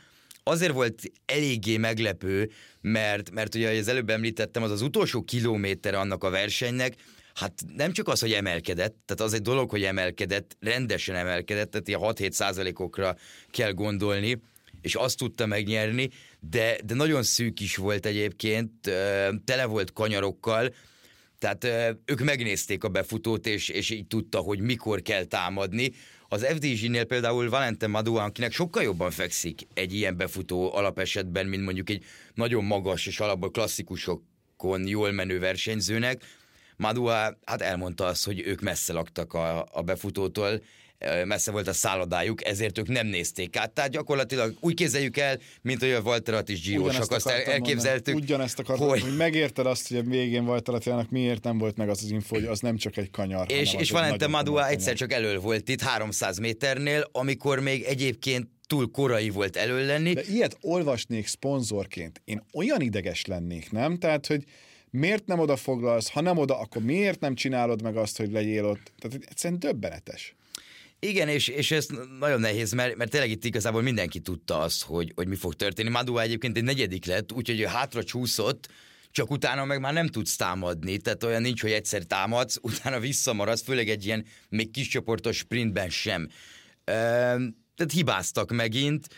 azért 0.42 0.72
volt 0.72 1.02
eléggé 1.24 1.76
meglepő, 1.76 2.50
mert, 2.80 3.30
mert 3.30 3.54
ugye 3.54 3.78
az 3.78 3.88
előbb 3.88 4.10
említettem, 4.10 4.62
az 4.62 4.70
az 4.70 4.82
utolsó 4.82 5.22
kilométer 5.22 5.94
annak 5.94 6.24
a 6.24 6.30
versenynek, 6.30 6.94
Hát 7.36 7.52
nem 7.76 7.92
csak 7.92 8.08
az, 8.08 8.20
hogy 8.20 8.32
emelkedett, 8.32 8.96
tehát 9.04 9.20
az 9.20 9.32
egy 9.32 9.42
dolog, 9.42 9.70
hogy 9.70 9.82
emelkedett, 9.82 10.56
rendesen 10.60 11.16
emelkedett, 11.16 11.70
tehát 11.70 11.88
ilyen 11.88 12.00
6-7 12.02 12.30
százalékokra 12.30 13.16
kell 13.50 13.72
gondolni, 13.72 14.40
és 14.80 14.94
azt 14.94 15.16
tudta 15.16 15.46
megnyerni, 15.46 16.10
de, 16.40 16.78
de 16.84 16.94
nagyon 16.94 17.22
szűk 17.22 17.60
is 17.60 17.76
volt 17.76 18.06
egyébként, 18.06 18.70
tele 19.44 19.64
volt 19.64 19.92
kanyarokkal, 19.92 20.74
tehát 21.38 21.64
ők 22.04 22.20
megnézték 22.20 22.84
a 22.84 22.88
befutót, 22.88 23.46
és, 23.46 23.68
és 23.68 23.90
így 23.90 24.06
tudta, 24.06 24.38
hogy 24.38 24.60
mikor 24.60 25.02
kell 25.02 25.24
támadni. 25.24 25.92
Az 26.28 26.44
FDG-nél 26.44 27.04
például 27.04 27.48
Valente 27.48 27.86
Madua, 27.86 28.22
akinek 28.22 28.52
sokkal 28.52 28.82
jobban 28.82 29.10
fekszik 29.10 29.66
egy 29.74 29.94
ilyen 29.94 30.16
befutó 30.16 30.74
alapesetben, 30.74 31.46
mint 31.46 31.64
mondjuk 31.64 31.90
egy 31.90 32.04
nagyon 32.34 32.64
magas 32.64 33.06
és 33.06 33.20
alapból 33.20 33.50
klasszikusokon 33.50 34.86
jól 34.86 35.12
menő 35.12 35.38
versenyzőnek, 35.38 36.22
Madua 36.76 37.38
hát 37.44 37.62
elmondta 37.62 38.04
azt, 38.04 38.24
hogy 38.24 38.42
ők 38.46 38.60
messze 38.60 38.92
laktak 38.92 39.34
a, 39.34 39.66
a 39.72 39.82
befutótól, 39.82 40.60
messze 41.24 41.50
volt 41.50 41.68
a 41.68 41.72
szállodájuk, 41.72 42.44
ezért 42.44 42.78
ők 42.78 42.88
nem 42.88 43.06
nézték 43.06 43.56
át. 43.56 43.70
Tehát 43.70 43.90
gyakorlatilag 43.90 44.56
úgy 44.60 44.74
képzeljük 44.74 45.16
el, 45.16 45.38
mint 45.62 45.80
hogy 45.80 45.90
a 45.90 46.00
Walterat 46.00 46.48
is 46.48 46.60
gyírosak, 46.60 47.10
azt 47.10 47.26
elképzeltük. 47.26 48.14
Mondani. 48.14 48.32
Ugyanezt 48.32 48.58
akartam, 48.58 48.88
hogy... 48.88 49.00
hogy 49.00 49.16
megérted 49.16 49.66
azt, 49.66 49.88
hogy 49.88 49.96
a 49.96 50.02
végén 50.02 50.42
Walteratjának 50.42 51.10
miért 51.10 51.44
nem 51.44 51.58
volt 51.58 51.76
meg 51.76 51.88
az 51.88 52.02
az 52.02 52.10
info, 52.10 52.34
hogy 52.34 52.44
az 52.44 52.60
nem 52.60 52.76
csak 52.76 52.96
egy 52.96 53.10
kanyar. 53.10 53.50
És, 53.50 53.74
és 53.74 53.90
Valente 53.90 54.26
Madua 54.26 54.68
egyszer 54.68 54.94
csak 54.94 55.12
elől 55.12 55.40
volt 55.40 55.68
itt 55.68 55.80
300 55.80 56.38
méternél, 56.38 57.08
amikor 57.12 57.60
még 57.60 57.82
egyébként 57.82 58.48
túl 58.66 58.90
korai 58.90 59.30
volt 59.30 59.56
elől 59.56 59.84
lenni. 59.84 60.12
De 60.12 60.22
ilyet 60.22 60.56
olvasnék 60.60 61.26
szponzorként. 61.26 62.20
Én 62.24 62.42
olyan 62.52 62.80
ideges 62.80 63.24
lennék, 63.24 63.70
nem? 63.70 63.98
Tehát, 63.98 64.26
hogy 64.26 64.44
miért 64.90 65.26
nem 65.26 65.38
oda 65.38 65.56
foglalsz, 65.56 66.10
ha 66.10 66.20
nem 66.20 66.38
oda, 66.38 66.58
akkor 66.58 66.82
miért 66.82 67.20
nem 67.20 67.34
csinálod 67.34 67.82
meg 67.82 67.96
azt, 67.96 68.16
hogy 68.16 68.32
legyél 68.32 68.64
ott? 68.64 68.92
Tehát 68.98 69.26
egyszerűen 69.28 69.60
döbbenetes. 69.60 70.34
Igen, 70.98 71.28
és, 71.28 71.48
és 71.48 71.70
ez 71.70 71.86
nagyon 72.18 72.40
nehéz, 72.40 72.72
mert, 72.72 72.96
mert 72.96 73.10
tényleg 73.10 73.30
itt 73.30 73.44
igazából 73.44 73.82
mindenki 73.82 74.20
tudta 74.20 74.58
azt, 74.58 74.82
hogy, 74.82 75.12
hogy 75.14 75.28
mi 75.28 75.34
fog 75.34 75.54
történni. 75.54 75.88
Madua 75.88 76.20
egyébként 76.20 76.56
egy 76.56 76.64
negyedik 76.64 77.04
lett, 77.04 77.32
úgyhogy 77.32 77.60
ő 77.60 77.64
hátra 77.64 78.04
csúszott, 78.04 78.68
csak 79.10 79.30
utána 79.30 79.64
meg 79.64 79.80
már 79.80 79.92
nem 79.92 80.06
tudsz 80.06 80.36
támadni, 80.36 80.98
tehát 80.98 81.24
olyan 81.24 81.42
nincs, 81.42 81.60
hogy 81.62 81.70
egyszer 81.70 82.02
támadsz, 82.02 82.58
utána 82.62 83.00
visszamaradsz, 83.00 83.62
főleg 83.62 83.88
egy 83.88 84.04
ilyen 84.06 84.24
még 84.48 84.70
kis 84.70 84.88
csoportos 84.88 85.36
sprintben 85.36 85.90
sem. 85.90 86.28
Tehát 86.84 87.92
hibáztak 87.92 88.52
megint, 88.52 89.08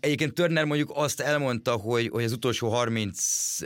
Egyébként 0.00 0.32
Turner 0.32 0.64
mondjuk 0.64 0.90
azt 0.94 1.20
elmondta, 1.20 1.72
hogy, 1.72 2.08
hogy 2.08 2.24
az 2.24 2.32
utolsó 2.32 2.68
30 2.68 3.58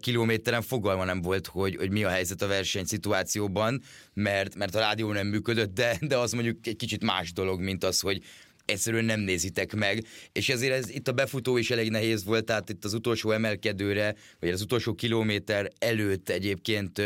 kilométeren 0.00 0.62
fogalma 0.62 1.04
nem 1.04 1.22
volt, 1.22 1.46
hogy, 1.46 1.76
hogy 1.76 1.90
mi 1.90 2.04
a 2.04 2.08
helyzet 2.08 2.42
a 2.42 2.46
versenyszituációban, 2.46 3.82
mert, 4.14 4.54
mert 4.54 4.74
a 4.74 4.78
rádió 4.78 5.12
nem 5.12 5.26
működött, 5.26 5.74
de, 5.74 5.98
de 6.00 6.16
az 6.18 6.32
mondjuk 6.32 6.66
egy 6.66 6.76
kicsit 6.76 7.04
más 7.04 7.32
dolog, 7.32 7.60
mint 7.60 7.84
az, 7.84 8.00
hogy 8.00 8.22
egyszerűen 8.64 9.04
nem 9.04 9.20
nézitek 9.20 9.74
meg, 9.74 10.04
és 10.32 10.48
ezért 10.48 10.72
ez, 10.72 10.90
itt 10.90 11.08
a 11.08 11.12
befutó 11.12 11.56
is 11.56 11.70
elég 11.70 11.90
nehéz 11.90 12.24
volt, 12.24 12.44
tehát 12.44 12.68
itt 12.68 12.84
az 12.84 12.94
utolsó 12.94 13.30
emelkedőre, 13.30 14.14
vagy 14.40 14.50
az 14.50 14.60
utolsó 14.60 14.94
kilométer 14.94 15.70
előtt 15.78 16.28
egyébként 16.28 17.02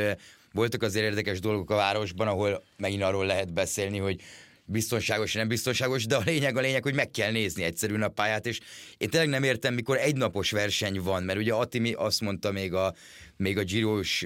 voltak 0.53 0.83
azért 0.83 1.05
érdekes 1.05 1.41
dolgok 1.41 1.71
a 1.71 1.75
városban, 1.75 2.29
ahol 2.29 2.63
megint 2.77 3.03
arról 3.03 3.27
lehet 3.27 3.53
beszélni, 3.53 3.99
hogy 3.99 4.21
biztonságos, 4.67 5.33
nem 5.33 5.49
biztonságos, 5.49 6.07
de 6.07 6.17
a 6.17 6.23
lényeg 6.25 6.57
a 6.57 6.61
lényeg, 6.61 6.83
hogy 6.83 6.95
meg 6.95 7.11
kell 7.11 7.31
nézni 7.31 7.63
egyszerűen 7.63 8.03
a 8.03 8.09
pályát, 8.09 8.47
és 8.47 8.61
én 8.97 9.11
tényleg 9.11 9.29
nem 9.29 9.43
értem, 9.43 9.75
mikor 9.75 9.97
egy 9.97 10.17
napos 10.17 10.51
verseny 10.51 11.01
van, 11.01 11.23
mert 11.23 11.39
ugye 11.39 11.53
Attimi 11.53 11.93
azt 11.93 12.21
mondta 12.21 12.53
még 12.53 12.75
a, 12.75 12.95
még 13.37 13.59
a 13.59 13.65
Giros 13.65 14.25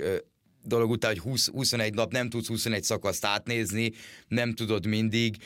dolog 0.64 0.90
után, 0.90 1.10
hogy 1.10 1.20
20, 1.20 1.48
21 1.48 1.94
nap 1.94 2.12
nem 2.12 2.28
tudsz 2.28 2.46
21 2.46 2.82
szakaszt 2.82 3.24
átnézni, 3.24 3.92
nem 4.28 4.54
tudod 4.54 4.86
mindig, 4.86 5.36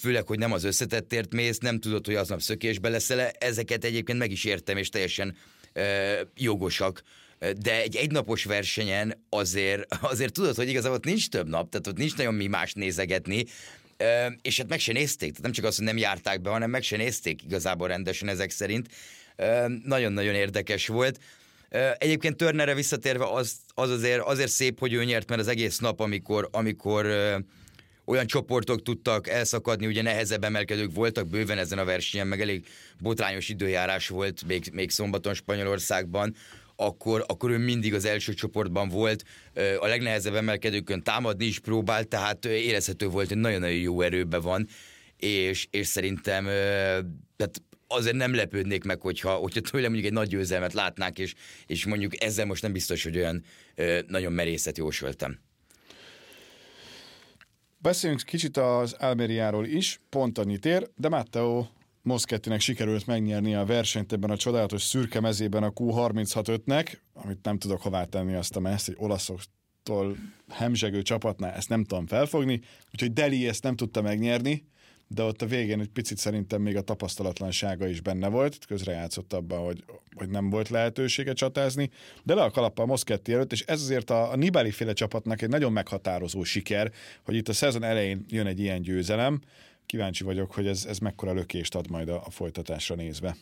főleg, 0.00 0.26
hogy 0.26 0.38
nem 0.38 0.52
az 0.52 0.64
összetettért 0.64 1.34
mész, 1.34 1.58
nem 1.58 1.80
tudod, 1.80 2.06
hogy 2.06 2.14
aznap 2.14 2.40
szökésbe 2.40 2.88
leszel 2.88 3.28
ezeket 3.28 3.84
egyébként 3.84 4.18
meg 4.18 4.30
is 4.30 4.44
értem, 4.44 4.76
és 4.76 4.88
teljesen 4.88 5.36
ö, 5.72 6.12
jogosak. 6.34 7.02
De 7.58 7.80
egy 7.82 7.96
egynapos 7.96 8.44
versenyen 8.44 9.24
azért, 9.28 9.94
azért 10.00 10.32
tudod, 10.32 10.56
hogy 10.56 10.68
igazából 10.68 10.96
ott 10.96 11.04
nincs 11.04 11.28
több 11.28 11.48
nap, 11.48 11.70
tehát 11.70 11.86
ott 11.86 11.96
nincs 11.96 12.16
nagyon 12.16 12.34
mi 12.34 12.46
más 12.46 12.72
nézegetni, 12.72 13.44
és 14.42 14.56
hát 14.56 14.68
meg 14.68 14.78
se 14.78 14.92
nézték, 14.92 15.28
tehát 15.28 15.42
nem 15.42 15.52
csak 15.52 15.64
azt, 15.64 15.76
hogy 15.76 15.86
nem 15.86 15.96
járták 15.96 16.40
be, 16.40 16.50
hanem 16.50 16.70
meg 16.70 16.82
se 16.82 16.96
nézték 16.96 17.42
igazából 17.42 17.88
rendesen 17.88 18.28
ezek 18.28 18.50
szerint. 18.50 18.88
Nagyon-nagyon 19.84 20.34
érdekes 20.34 20.86
volt. 20.86 21.20
Egyébként 21.98 22.36
Turnerre 22.36 22.74
visszatérve 22.74 23.24
az, 23.24 23.52
az 23.74 23.90
azért, 23.90 24.20
azért 24.20 24.50
szép, 24.50 24.78
hogy 24.78 24.92
ő 24.92 25.04
nyert, 25.04 25.28
mert 25.28 25.40
az 25.40 25.48
egész 25.48 25.78
nap, 25.78 26.00
amikor, 26.00 26.48
amikor 26.52 27.06
olyan 28.04 28.26
csoportok 28.26 28.82
tudtak 28.82 29.28
elszakadni, 29.28 29.86
ugye 29.86 30.02
nehezebb 30.02 30.44
emelkedők 30.44 30.94
voltak 30.94 31.28
bőven 31.28 31.58
ezen 31.58 31.78
a 31.78 31.84
versenyen, 31.84 32.26
meg 32.26 32.40
elég 32.40 32.66
botrányos 32.98 33.48
időjárás 33.48 34.08
volt 34.08 34.42
még, 34.46 34.70
még 34.72 34.90
szombaton 34.90 35.34
Spanyolországban, 35.34 36.34
akkor, 36.80 37.24
akkor 37.26 37.50
ő 37.50 37.58
mindig 37.58 37.94
az 37.94 38.04
első 38.04 38.34
csoportban 38.34 38.88
volt, 38.88 39.24
a 39.80 39.86
legnehezebb 39.86 40.34
emelkedőkön 40.34 41.02
támadni 41.02 41.44
is 41.44 41.58
próbált, 41.58 42.08
tehát 42.08 42.44
érezhető 42.44 43.08
volt, 43.08 43.28
hogy 43.28 43.36
nagyon-nagyon 43.36 43.78
jó 43.78 44.00
erőben 44.00 44.40
van, 44.40 44.68
és, 45.16 45.66
és 45.70 45.86
szerintem 45.86 46.44
tehát 47.36 47.62
azért 47.86 48.16
nem 48.16 48.34
lepődnék 48.34 48.84
meg, 48.84 49.00
hogyha, 49.00 49.32
hogyha 49.32 49.60
tőlem 49.60 49.90
mondjuk 49.90 50.06
egy 50.06 50.18
nagy 50.18 50.28
győzelmet 50.28 50.72
látnánk, 50.72 51.18
és, 51.18 51.34
és 51.66 51.86
mondjuk 51.86 52.22
ezzel 52.22 52.46
most 52.46 52.62
nem 52.62 52.72
biztos, 52.72 53.02
hogy 53.02 53.16
olyan 53.16 53.44
nagyon 54.06 54.32
merészet 54.32 54.78
jósoltam. 54.78 55.38
Beszéljünk 57.78 58.22
kicsit 58.22 58.56
az 58.56 58.92
Almeriáról 58.92 59.66
is, 59.66 60.00
pont 60.08 60.38
annyit 60.38 60.66
ér, 60.66 60.88
de 60.96 61.08
Matteo 61.08 61.66
Moszkettinek 62.08 62.60
sikerült 62.60 63.06
megnyerni 63.06 63.54
a 63.54 63.64
versenyt 63.64 64.12
ebben 64.12 64.30
a 64.30 64.36
csodálatos 64.36 64.82
szürke 64.82 65.20
mezében 65.20 65.62
a 65.62 65.72
Q36-5-nek, 65.72 66.98
amit 67.12 67.38
nem 67.42 67.58
tudok 67.58 67.82
hová 67.82 68.04
tenni 68.04 68.34
azt 68.34 68.56
a 68.56 68.60
meszt, 68.60 68.88
egy 68.88 68.96
olaszoktól 68.98 70.16
hemzsegő 70.48 71.02
csapatnál 71.02 71.52
ezt 71.52 71.68
nem 71.68 71.84
tudom 71.84 72.06
felfogni, 72.06 72.60
úgyhogy 72.92 73.12
Deli 73.12 73.48
ezt 73.48 73.62
nem 73.62 73.76
tudta 73.76 74.02
megnyerni, 74.02 74.66
de 75.08 75.22
ott 75.22 75.42
a 75.42 75.46
végén 75.46 75.80
egy 75.80 75.88
picit 75.88 76.18
szerintem 76.18 76.62
még 76.62 76.76
a 76.76 76.80
tapasztalatlansága 76.80 77.86
is 77.86 78.00
benne 78.00 78.28
volt, 78.28 78.66
közrejátszott 78.66 79.32
abban, 79.32 79.64
hogy, 79.64 79.84
hogy 80.14 80.28
nem 80.28 80.50
volt 80.50 80.68
lehetősége 80.68 81.32
csatázni, 81.32 81.90
de 82.22 82.34
le 82.34 82.42
a 82.42 82.50
kalappal 82.50 82.86
Moszketti 82.86 83.32
előtt, 83.32 83.52
és 83.52 83.62
ez 83.62 83.80
azért 83.80 84.10
a, 84.10 84.30
a 84.30 84.36
Nibali 84.36 84.70
féle 84.70 84.92
csapatnak 84.92 85.42
egy 85.42 85.48
nagyon 85.48 85.72
meghatározó 85.72 86.42
siker, 86.42 86.92
hogy 87.24 87.34
itt 87.34 87.48
a 87.48 87.52
szezon 87.52 87.82
elején 87.82 88.24
jön 88.28 88.46
egy 88.46 88.60
ilyen 88.60 88.82
győzelem, 88.82 89.40
kíváncsi 89.88 90.24
vagyok, 90.24 90.52
hogy 90.52 90.66
ez, 90.66 90.84
ez 90.84 90.98
mekkora 90.98 91.32
lökést 91.32 91.74
ad 91.74 91.90
majd 91.90 92.08
a, 92.08 92.22
a 92.24 92.30
folytatásra 92.30 92.94
nézve. 92.94 93.36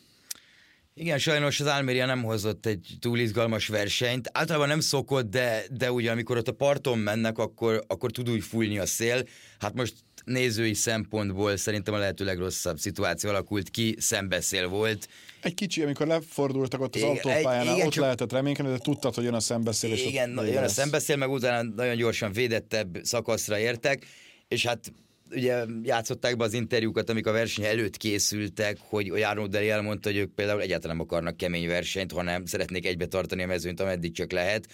Igen, 0.95 1.19
sajnos 1.19 1.61
az 1.61 1.67
Almeria 1.67 2.07
nem 2.07 2.23
hozott 2.23 2.67
egy 2.67 2.97
túl 3.01 3.19
izgalmas 3.19 3.67
versenyt. 3.67 4.31
Általában 4.33 4.69
nem 4.69 4.81
szokott, 4.81 5.31
de, 5.31 5.63
de 5.71 5.93
ugye 5.93 6.11
amikor 6.11 6.37
ott 6.37 6.49
a 6.49 6.53
parton 6.53 6.99
mennek, 6.99 7.39
akkor, 7.39 7.85
akkor 7.87 8.11
tud 8.11 8.31
úgy 8.31 8.43
fújni 8.43 8.79
a 8.79 8.87
szél. 8.87 9.23
Hát 9.59 9.75
most 9.75 9.95
nézői 10.25 10.75
szempontból 10.75 11.57
szerintem 11.57 11.95
a 11.95 11.99
lehető 11.99 12.25
legrosszabb 12.25 12.79
szituáció 12.79 13.31
alakult 13.31 13.71
ki, 13.71 13.97
szembeszél 13.99 14.69
volt. 14.69 15.09
Egy 15.43 15.55
kicsi, 15.55 15.83
amikor 15.83 16.07
lefordultak 16.07 16.81
ott 16.81 16.95
az 16.95 17.01
igen, 17.01 17.13
autópályán, 17.13 17.63
igen, 17.63 17.87
ott 17.87 17.93
csak... 17.93 18.03
lehetett 18.03 18.33
reménykedni, 18.33 18.71
de 18.71 18.79
tudtad, 18.79 19.15
hogy 19.15 19.25
jön 19.25 19.35
a 19.35 19.41
szembeszél. 19.41 19.93
És 19.93 20.05
igen, 20.07 20.47
jön 20.47 20.65
a 20.65 20.69
szembeszél, 20.69 21.17
meg 21.17 21.31
utána 21.31 21.73
nagyon 21.77 21.97
gyorsan 21.97 22.33
védettebb 22.33 22.99
szakaszra 23.03 23.59
értek, 23.59 24.07
és 24.49 24.67
hát 24.67 24.93
ugye 25.31 25.65
játszották 25.83 26.37
be 26.37 26.45
az 26.45 26.53
interjúkat, 26.53 27.11
amik 27.11 27.27
a 27.27 27.33
verseny 27.33 27.65
előtt 27.65 27.97
készültek, 27.97 28.79
hogy 28.81 29.09
a 29.09 29.17
Járnó 29.17 29.47
Deli 29.47 29.71
elmondta, 29.71 30.09
hogy 30.09 30.19
ők 30.19 30.35
például 30.35 30.61
egyáltalán 30.61 30.97
nem 30.97 31.07
akarnak 31.07 31.37
kemény 31.37 31.67
versenyt, 31.67 32.13
hanem 32.13 32.45
szeretnék 32.45 32.87
egybe 32.87 33.07
tartani 33.07 33.43
a 33.43 33.47
mezőnyt, 33.47 33.81
ameddig 33.81 34.13
csak 34.13 34.33
lehet. 34.33 34.67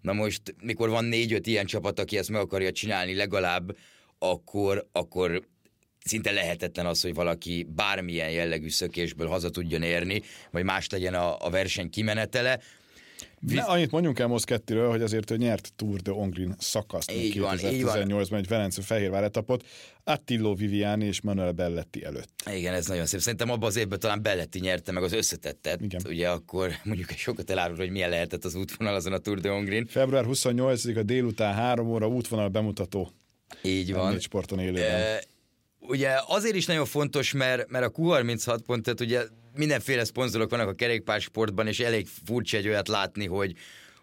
Na 0.00 0.12
most, 0.12 0.54
mikor 0.62 0.88
van 0.88 1.04
négy-öt 1.04 1.46
ilyen 1.46 1.66
csapat, 1.66 2.00
aki 2.00 2.18
ezt 2.18 2.30
meg 2.30 2.40
akarja 2.40 2.72
csinálni 2.72 3.14
legalább, 3.14 3.76
akkor, 4.18 4.88
akkor 4.92 5.42
szinte 6.04 6.30
lehetetlen 6.30 6.86
az, 6.86 7.02
hogy 7.02 7.14
valaki 7.14 7.66
bármilyen 7.74 8.30
jellegű 8.30 8.68
szökésből 8.68 9.28
haza 9.28 9.50
tudjon 9.50 9.82
érni, 9.82 10.22
vagy 10.50 10.64
más 10.64 10.88
legyen 10.88 11.14
a, 11.14 11.46
a 11.46 11.50
verseny 11.50 11.90
kimenetele. 11.90 12.60
Ne, 13.40 13.62
annyit 13.62 13.90
mondjunk 13.90 14.18
el 14.18 14.26
Moszkettiről, 14.26 14.90
hogy 14.90 15.02
azért 15.02 15.30
ő 15.30 15.36
nyert 15.36 15.72
Tour 15.76 16.00
de 16.00 16.12
Ongrin 16.12 16.54
szakaszt 16.58 17.12
2018-ban 17.14 18.36
egy 18.36 18.48
Velence 18.48 18.82
Fehérvár 18.82 19.22
etapot, 19.22 19.66
Attillo 20.04 20.54
Viviani 20.54 21.06
és 21.06 21.20
Manuel 21.20 21.52
Belletti 21.52 22.04
előtt. 22.04 22.42
Igen, 22.52 22.74
ez 22.74 22.86
nagyon 22.86 23.06
szép. 23.06 23.20
Szerintem 23.20 23.50
abban 23.50 23.68
az 23.68 23.76
évben 23.76 23.98
talán 23.98 24.22
Belletti 24.22 24.60
nyerte 24.60 24.92
meg 24.92 25.02
az 25.02 25.12
összetettet. 25.12 25.80
Igen. 25.80 26.00
Ugye 26.08 26.28
akkor 26.28 26.70
mondjuk 26.84 27.10
egy 27.10 27.16
sokat 27.16 27.50
elárul, 27.50 27.76
hogy 27.76 27.90
milyen 27.90 28.10
lehetett 28.10 28.44
az 28.44 28.54
útvonal 28.54 28.94
azon 28.94 29.12
a 29.12 29.18
Tour 29.18 29.40
de 29.40 29.50
Ongrin. 29.50 29.86
Február 29.86 30.24
28-a 30.28 31.02
délután 31.02 31.54
3 31.54 31.88
óra 31.88 32.08
útvonal 32.08 32.48
bemutató. 32.48 33.10
Így 33.62 33.92
van. 33.92 34.12
Négy 34.12 34.22
sporton 34.22 34.58
élőben. 34.58 35.00
E, 35.00 35.22
ugye 35.78 36.10
azért 36.26 36.54
is 36.54 36.66
nagyon 36.66 36.86
fontos, 36.86 37.32
mert, 37.32 37.70
mert 37.70 37.84
a 37.84 37.90
Q36 37.90 38.58
pont, 38.66 38.82
tehát 38.82 39.00
ugye 39.00 39.22
mindenféle 39.54 40.04
szponzorok 40.04 40.50
vannak 40.50 40.68
a 40.68 40.74
kerékpársportban, 40.74 41.66
és 41.66 41.80
elég 41.80 42.06
furcsa 42.24 42.56
egy 42.56 42.68
olyat 42.68 42.88
látni, 42.88 43.26
hogy, 43.26 43.54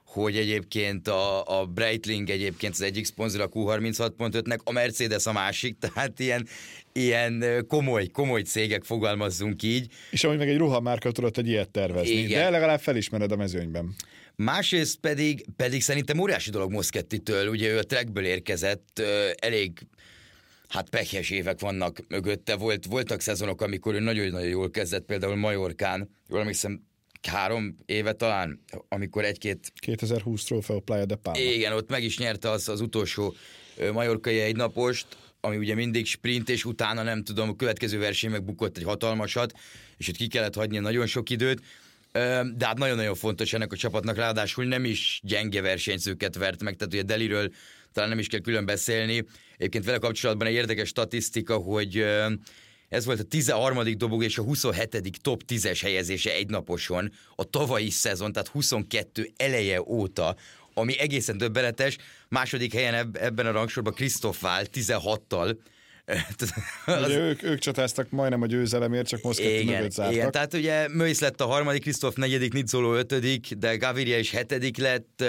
hogy 0.06 0.38
egyébként 0.38 1.08
a, 1.08 1.60
a 1.60 1.66
Breitling 1.66 2.30
egyébként 2.30 2.74
az 2.74 2.82
egyik 2.82 3.06
szponzor 3.06 3.42
a 3.42 3.50
Q36.5-nek, 3.50 4.58
a 4.64 4.72
Mercedes 4.72 5.26
a 5.26 5.32
másik, 5.32 5.78
tehát 5.94 6.20
ilyen, 6.20 6.48
ilyen 6.94 7.66
komoly, 7.68 8.08
komoly 8.08 8.42
cégek 8.42 8.84
fogalmazzunk 8.84 9.64
így. 9.64 9.92
És 10.12 10.24
amúgy 10.24 10.38
meg 10.38 10.50
egy 10.50 10.58
ruhamárka 10.58 11.12
tudott 11.12 11.38
egy 11.38 11.48
ilyet 11.48 11.70
tervezni, 11.70 12.14
Igen. 12.14 12.42
de 12.42 12.50
legalább 12.50 12.80
felismered 12.80 13.32
a 13.32 13.36
mezőnyben. 13.36 13.96
Másrészt 14.36 14.98
pedig, 15.00 15.46
pedig 15.56 15.82
szerintem 15.82 16.20
óriási 16.20 16.50
dolog 16.50 16.72
Moszkettitől, 16.72 17.48
ugye 17.48 17.70
ő 17.70 17.78
a 17.78 17.84
trackből 17.84 18.26
érkezett, 18.26 19.02
elég 19.36 19.88
hát 20.68 20.90
pekhes 20.90 21.30
évek 21.30 21.60
vannak 21.60 22.00
mögötte. 22.08 22.56
Volt, 22.56 22.86
voltak 22.86 23.22
szezonok, 23.22 23.62
amikor 23.62 23.94
ő 23.94 24.00
nagyon-nagyon 24.00 24.48
jól 24.48 24.70
kezdett, 24.70 25.06
például 25.06 25.36
Majorkán, 25.36 26.10
jól 26.30 26.40
emlékszem, 26.40 26.86
három 27.28 27.78
éve 27.86 28.14
talán, 28.14 28.64
amikor 28.90 29.24
egy-két... 29.24 29.72
2020 29.80 30.44
Trofeo 30.44 30.80
Playa 30.80 31.06
de 31.06 31.16
Palma. 31.16 31.40
Igen, 31.40 31.74
ott 31.74 31.90
meg 31.90 32.04
is 32.04 32.18
nyerte 32.18 32.50
az, 32.50 32.70
az 32.70 32.82
utolsó 32.82 33.36
majorkai 33.94 34.40
egy 34.40 34.56
napost, 34.56 35.08
ami 35.40 35.58
ugye 35.58 35.76
mindig 35.76 36.06
sprint, 36.06 36.50
és 36.50 36.66
utána 36.66 37.04
nem 37.04 37.24
tudom, 37.24 37.50
a 37.50 37.56
következő 37.56 38.00
verseny 38.00 38.32
megbukott 38.32 38.78
egy 38.78 38.84
hatalmasat, 38.84 39.54
és 39.98 40.08
ott 40.08 40.16
ki 40.16 40.28
kellett 40.28 40.56
hagyni 40.56 40.78
nagyon 40.78 41.06
sok 41.06 41.30
időt. 41.30 41.62
De 42.56 42.66
hát 42.66 42.78
nagyon-nagyon 42.78 43.16
fontos 43.16 43.54
ennek 43.54 43.72
a 43.72 43.78
csapatnak, 43.78 44.16
ráadásul 44.16 44.66
nem 44.66 44.86
is 44.86 45.20
gyenge 45.24 45.62
versenyzőket 45.62 46.36
vert 46.36 46.64
meg, 46.64 46.76
tehát 46.76 46.94
ugye 46.94 47.04
Deliről 47.04 47.50
talán 47.94 48.10
nem 48.10 48.20
is 48.20 48.28
kell 48.28 48.40
külön 48.40 48.66
beszélni. 48.66 49.26
Egyébként 49.58 49.86
vele 49.86 49.98
kapcsolatban 49.98 50.48
egy 50.48 50.54
érdekes 50.54 50.88
statisztika, 50.88 51.58
hogy 51.58 52.06
ez 52.90 53.06
volt 53.06 53.20
a 53.20 53.24
13. 53.24 53.98
dobog 53.98 54.24
és 54.24 54.38
a 54.38 54.44
27. 54.44 55.22
top 55.22 55.44
10-es 55.48 55.80
helyezése 55.82 56.34
egy 56.34 56.50
naposon 56.50 57.12
a 57.36 57.44
tavalyi 57.44 57.90
szezon, 57.90 58.32
tehát 58.32 58.48
22 58.48 59.32
eleje 59.36 59.82
óta, 59.82 60.36
ami 60.74 61.00
egészen 61.00 61.38
döbbenetes. 61.38 61.98
Második 62.30 62.74
helyen 62.74 63.10
ebben 63.14 63.46
a 63.46 63.52
rangsorban 63.52 63.94
Krisztof 63.94 64.42
Vál 64.42 64.66
16-tal, 64.74 65.58
az... 66.86 67.06
Ugye 67.06 67.18
ők, 67.18 67.44
ők 67.44 67.60
csatáztak 67.60 68.10
majdnem 68.10 68.42
a 68.42 68.46
győzelemért, 68.46 69.08
csak 69.08 69.22
Moszketti 69.22 69.60
igen, 69.60 69.76
mögött 69.76 69.92
zártak. 69.92 70.16
Igen, 70.16 70.32
tehát 70.32 70.54
ugye 70.54 70.88
Möjsz 70.88 71.20
lett 71.20 71.42
a 71.42 71.46
harmadik, 71.46 71.82
Krisztof 71.82 72.16
negyedik, 72.16 72.54
Nizzoló 72.54 72.94
ötödik, 72.94 73.54
de 73.54 73.76
Gaviria 73.76 74.18
is 74.18 74.32
hetedik 74.32 74.78
lett. 74.78 75.24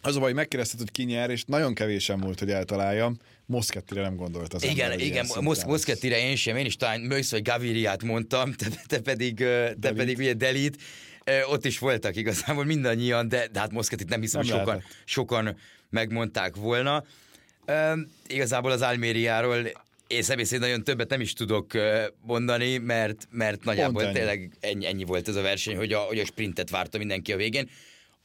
Az 0.00 0.16
a 0.16 0.20
baj, 0.20 0.32
megkérdezted, 0.32 0.78
hogy 0.78 0.90
ki 0.90 1.02
nyer, 1.04 1.30
és 1.30 1.42
nagyon 1.46 1.74
kevésen 1.74 2.18
múlt, 2.18 2.38
hogy 2.38 2.50
eltaláljam. 2.50 3.16
Moszkettire 3.46 4.00
nem 4.00 4.16
gondolt 4.16 4.54
az 4.54 4.64
Igen, 4.64 4.90
ember, 4.90 5.06
igen, 5.06 5.26
Mosz- 5.40 5.64
Moszkettire 5.64 6.18
én 6.18 6.36
sem, 6.36 6.56
én 6.56 6.66
is 6.66 6.76
talán 6.76 7.00
Möjsz 7.00 7.30
vagy 7.30 7.42
Gaviriát 7.42 8.02
mondtam, 8.02 8.52
te, 8.58 8.66
te 8.86 8.98
pedig, 9.00 9.36
te 9.36 9.74
Delit. 9.78 9.96
pedig 9.96 10.18
ugye 10.18 10.32
Delit. 10.32 10.76
Ott 11.50 11.64
is 11.64 11.78
voltak 11.78 12.16
igazából 12.16 12.64
mindannyian, 12.64 13.28
de, 13.28 13.48
de 13.52 13.60
hát 13.60 13.72
Moszkettit 13.72 14.08
nem 14.08 14.20
hiszem, 14.20 14.42
nem 14.46 14.58
sokan, 14.58 14.82
sokan 15.04 15.56
megmondták 15.90 16.56
volna. 16.56 17.04
Igazából 18.26 18.70
az 18.70 18.82
Almériáról 18.82 19.83
én 20.14 20.22
személy 20.22 20.44
szerint 20.44 20.64
nagyon 20.64 20.84
többet 20.84 21.10
nem 21.10 21.20
is 21.20 21.32
tudok 21.32 21.72
mondani, 22.20 22.78
mert, 22.78 23.28
mert 23.30 23.64
nagyjából 23.64 24.04
ennyi. 24.04 24.12
tényleg 24.12 24.56
ennyi, 24.60 24.86
ennyi 24.86 25.04
volt 25.04 25.28
ez 25.28 25.36
a 25.36 25.42
verseny, 25.42 25.76
hogy 25.76 25.92
a, 25.92 25.98
hogy 25.98 26.18
a 26.18 26.24
sprintet 26.24 26.70
várta 26.70 26.98
mindenki 26.98 27.32
a 27.32 27.36
végén. 27.36 27.68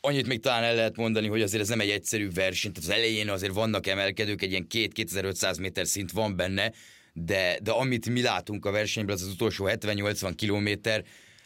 Annyit 0.02 0.28
még 0.28 0.40
talán 0.40 0.64
el 0.64 0.76
lehet 0.76 0.96
mondani, 0.96 1.28
hogy 1.28 1.42
azért 1.42 1.62
ez 1.62 1.70
nem 1.70 1.80
egy 1.80 1.90
egyszerű 1.90 2.30
verseny, 2.34 2.72
tehát 2.72 2.90
az 2.90 2.96
elején 2.96 3.30
azért 3.30 3.54
vannak 3.54 3.88
emelkedők, 3.88 4.42
egy 4.42 4.52
ilyen 4.52 4.68
2-2500 4.70 5.60
méter 5.60 5.88
szint 5.88 6.12
van 6.12 6.36
benne, 6.36 6.72
de, 7.14 7.60
de 7.64 7.72
amit 7.72 8.10
mi 8.10 8.22
látunk 8.22 8.66
a 8.66 8.72
versenyből, 8.72 9.14
az 9.14 9.22
az 9.22 9.32
utolsó 9.32 9.66
70-80 9.68 10.34
kilométer, 10.36 11.04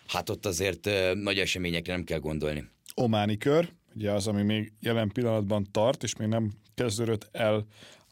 hát 0.07 0.29
ott 0.29 0.45
azért 0.45 0.89
nagy 1.13 1.39
eseményekre 1.39 1.93
nem 1.93 2.03
kell 2.03 2.19
gondolni. 2.19 2.65
Ománi 2.95 3.37
kör, 3.37 3.69
ugye 3.95 4.11
az, 4.11 4.27
ami 4.27 4.41
még 4.41 4.71
jelen 4.79 5.09
pillanatban 5.09 5.67
tart, 5.71 6.03
és 6.03 6.15
még 6.15 6.27
nem 6.27 6.51
kezdődött 6.75 7.29
el 7.31 7.65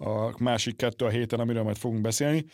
a 0.04 0.36
másik 0.38 0.76
kettő 0.76 1.06
a 1.06 1.10
héten, 1.10 1.40
amiről 1.40 1.64
majd 1.64 1.78
fogunk 1.78 2.02
beszélni. 2.02 2.46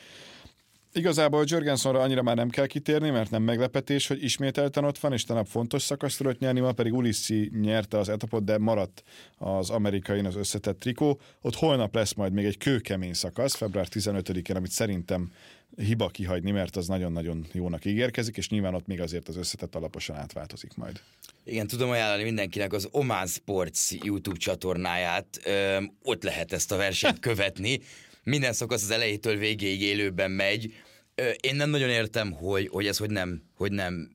Igazából 0.94 1.44
Jörgensonra 1.48 2.02
annyira 2.02 2.22
már 2.22 2.36
nem 2.36 2.50
kell 2.50 2.66
kitérni, 2.66 3.10
mert 3.10 3.30
nem 3.32 3.44
meglepetés, 3.44 4.08
hogy 4.08 4.24
ismételten 4.24 4.84
ott 4.84 4.98
van, 4.98 5.14
és 5.14 5.24
tanap 5.24 5.48
fontos 5.48 5.82
szakaszt 5.82 6.18
tudott 6.18 6.40
nyerni, 6.40 6.60
ma 6.60 6.72
pedig 6.72 6.94
Ulissi 6.94 7.52
nyerte 7.62 7.98
az 7.98 8.10
etapot, 8.10 8.44
de 8.44 8.58
maradt 8.58 9.04
az 9.38 9.70
amerikai 9.70 10.20
az 10.20 10.36
összetett 10.36 10.80
trikó. 10.80 11.20
Ott 11.42 11.56
holnap 11.56 11.96
lesz 11.96 12.14
majd 12.14 12.34
még 12.34 12.46
egy 12.46 12.58
kőkemény 12.58 13.14
szakasz, 13.14 13.56
február 13.56 13.88
15-én, 13.92 14.56
amit 14.56 14.72
szerintem 14.72 15.32
hiba 15.76 16.08
kihagyni, 16.08 16.52
mert 16.52 16.76
az 16.76 16.88
nagyon-nagyon 16.88 17.48
jónak 17.54 17.86
ígérkezik, 17.86 18.38
és 18.38 18.50
nyilván 18.50 18.74
ott 18.74 18.88
még 18.88 19.02
azért 19.02 19.28
az 19.28 19.36
összetett 19.36 19.76
alaposan 19.76 20.16
átváltozik 20.16 20.74
majd. 20.76 21.02
Igen, 21.44 21.68
tudom 21.68 21.90
ajánlani 21.90 22.24
mindenkinek 22.24 22.74
az 22.74 22.88
Oman 22.92 23.28
Sports 23.28 23.92
YouTube 23.92 24.38
csatornáját, 24.38 25.40
Ö, 25.44 25.84
ott 26.04 26.24
lehet 26.24 26.54
ezt 26.54 26.72
a 26.72 26.76
versenyt 26.76 27.20
követni. 27.28 27.80
Minden 28.24 28.54
szakasz 28.54 28.84
az 28.84 28.92
elejétől 28.92 29.38
végéig 29.38 29.82
élőben 29.82 30.32
megy. 30.32 30.74
Ö, 31.16 31.30
én 31.30 31.56
nem 31.56 31.70
nagyon 31.70 31.90
értem, 31.90 32.32
hogy, 32.32 32.68
hogy 32.68 32.88
ez 32.88 32.98
hogy 32.98 33.10
nem, 33.10 33.44
hogy 33.56 33.72
nem, 33.72 34.12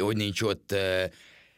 hogy 0.00 0.16
nincs 0.16 0.42
ott 0.42 0.74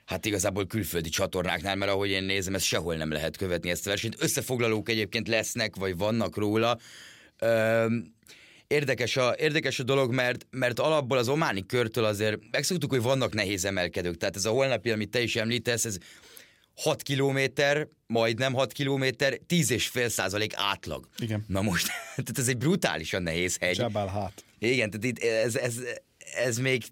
hát 0.05 0.27
igazából 0.27 0.67
külföldi 0.67 1.09
csatornáknál, 1.09 1.77
mert 1.77 1.91
ahogy 1.91 2.11
én 2.11 2.25
nézem, 2.25 2.55
ezt 2.55 2.65
sehol 2.65 2.97
nem 2.97 3.11
lehet 3.11 3.37
követni 3.37 3.71
ezt 3.71 3.87
a 3.87 3.89
versenyt. 3.89 4.23
Összefoglalók 4.23 4.89
egyébként 4.89 5.29
lesznek, 5.29 5.77
vagy 5.77 5.97
vannak 5.97 6.37
róla. 6.37 6.79
Ö, 7.39 7.87
érdekes 8.67 9.17
a, 9.17 9.35
érdekes 9.39 9.79
a 9.79 9.83
dolog, 9.83 10.13
mert, 10.13 10.47
mert 10.51 10.79
alapból 10.79 11.19
az 11.19 11.29
ománi 11.29 11.67
körtől 11.67 12.05
azért 12.05 12.39
megszoktuk, 12.51 12.91
hogy 12.91 13.03
vannak 13.03 13.35
nehéz 13.35 13.65
emelkedők. 13.65 14.17
Tehát 14.17 14.37
ez 14.37 14.45
a 14.45 14.51
holnapi, 14.51 14.91
amit 14.91 15.11
te 15.11 15.21
is 15.21 15.37
említesz, 15.37 15.85
ez 15.85 15.99
6 16.77 17.03
kilométer, 17.03 17.89
majdnem 18.07 18.53
6 18.53 18.73
kilométer, 18.73 19.39
10,5 19.49 20.09
százalék 20.09 20.53
átlag. 20.57 21.09
Igen. 21.19 21.45
Na 21.49 21.63
most, 21.63 21.87
tehát 22.25 22.39
ez 22.39 22.49
egy 22.49 22.59
brutálisan 22.59 23.23
nehéz 23.23 23.57
hegy. 23.61 23.79
Jabal 23.79 24.07
hát. 24.09 24.45
Igen, 24.59 24.91
tehát 24.91 25.05
itt 25.05 25.19
ez, 25.19 25.57
ez, 25.57 25.75
ez 26.35 26.59
még 26.59 26.83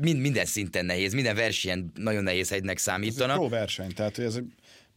mind, 0.00 0.20
minden 0.20 0.44
szinten 0.44 0.84
nehéz, 0.84 1.12
minden 1.12 1.34
versenyen 1.34 1.92
nagyon 1.94 2.22
nehéz 2.22 2.48
hegynek 2.48 2.78
számítana. 2.78 3.32
Ez 3.32 3.38
egy 3.38 3.46
pro 3.46 3.48
verseny, 3.48 3.92
tehát 3.94 4.18
ez 4.18 4.38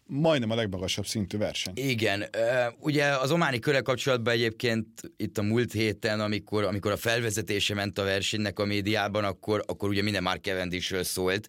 majdnem 0.07 0.51
a 0.51 0.55
legmagasabb 0.55 1.05
szintű 1.05 1.37
verseny. 1.37 1.73
Igen. 1.75 2.25
Ugye 2.79 3.05
az 3.05 3.31
ománi 3.31 3.59
köre 3.59 3.81
kapcsolatban 3.81 4.33
egyébként 4.33 4.87
itt 5.17 5.37
a 5.37 5.41
múlt 5.41 5.71
héten, 5.71 6.19
amikor, 6.19 6.63
amikor 6.63 6.91
a 6.91 6.97
felvezetése 6.97 7.73
ment 7.73 7.99
a 7.99 8.03
versenynek 8.03 8.59
a 8.59 8.65
médiában, 8.65 9.23
akkor, 9.23 9.63
akkor 9.67 9.89
ugye 9.89 10.01
minden 10.01 10.23
már 10.23 10.39
Cavendishről 10.41 11.03
szólt. 11.03 11.47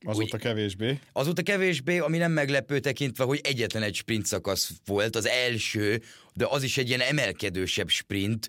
Azóta 0.00 0.36
kevésbé. 0.36 0.98
Azóta 1.12 1.42
kevésbé, 1.42 1.98
ami 1.98 2.18
nem 2.18 2.32
meglepő 2.32 2.78
tekintve, 2.78 3.24
hogy 3.24 3.40
egyetlen 3.42 3.82
egy 3.82 3.94
sprint 3.94 4.26
szakasz 4.26 4.70
volt, 4.84 5.16
az 5.16 5.26
első, 5.26 6.02
de 6.34 6.46
az 6.48 6.62
is 6.62 6.78
egy 6.78 6.88
ilyen 6.88 7.00
emelkedősebb 7.00 7.88
sprint. 7.88 8.48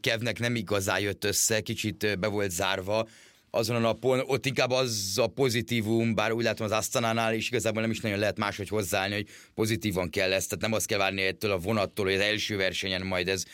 Kevnek 0.00 0.38
nem 0.38 0.54
igazán 0.54 1.00
jött 1.00 1.24
össze, 1.24 1.60
kicsit 1.60 2.18
be 2.18 2.26
volt 2.26 2.50
zárva, 2.50 3.08
azon 3.56 3.76
a 3.76 3.78
napon, 3.78 4.22
ott 4.26 4.46
inkább 4.46 4.70
az 4.70 5.18
a 5.22 5.26
pozitívum, 5.26 6.14
bár 6.14 6.32
úgy 6.32 6.44
látom 6.44 6.66
az 6.66 6.72
Asztanánál 6.72 7.34
is 7.34 7.48
igazából 7.48 7.80
nem 7.82 7.90
is 7.90 8.00
nagyon 8.00 8.18
lehet 8.18 8.38
máshogy 8.38 8.68
hozzáállni, 8.68 9.14
hogy 9.14 9.28
pozitívan 9.54 10.10
kell 10.10 10.32
ezt, 10.32 10.48
tehát 10.48 10.64
nem 10.64 10.72
azt 10.72 10.86
kell 10.86 10.98
várni 10.98 11.22
ettől 11.22 11.50
a 11.50 11.58
vonattól, 11.58 12.04
hogy 12.04 12.14
az 12.14 12.20
első 12.20 12.56
versenyen 12.56 13.06
majd 13.06 13.28
ez 13.28 13.44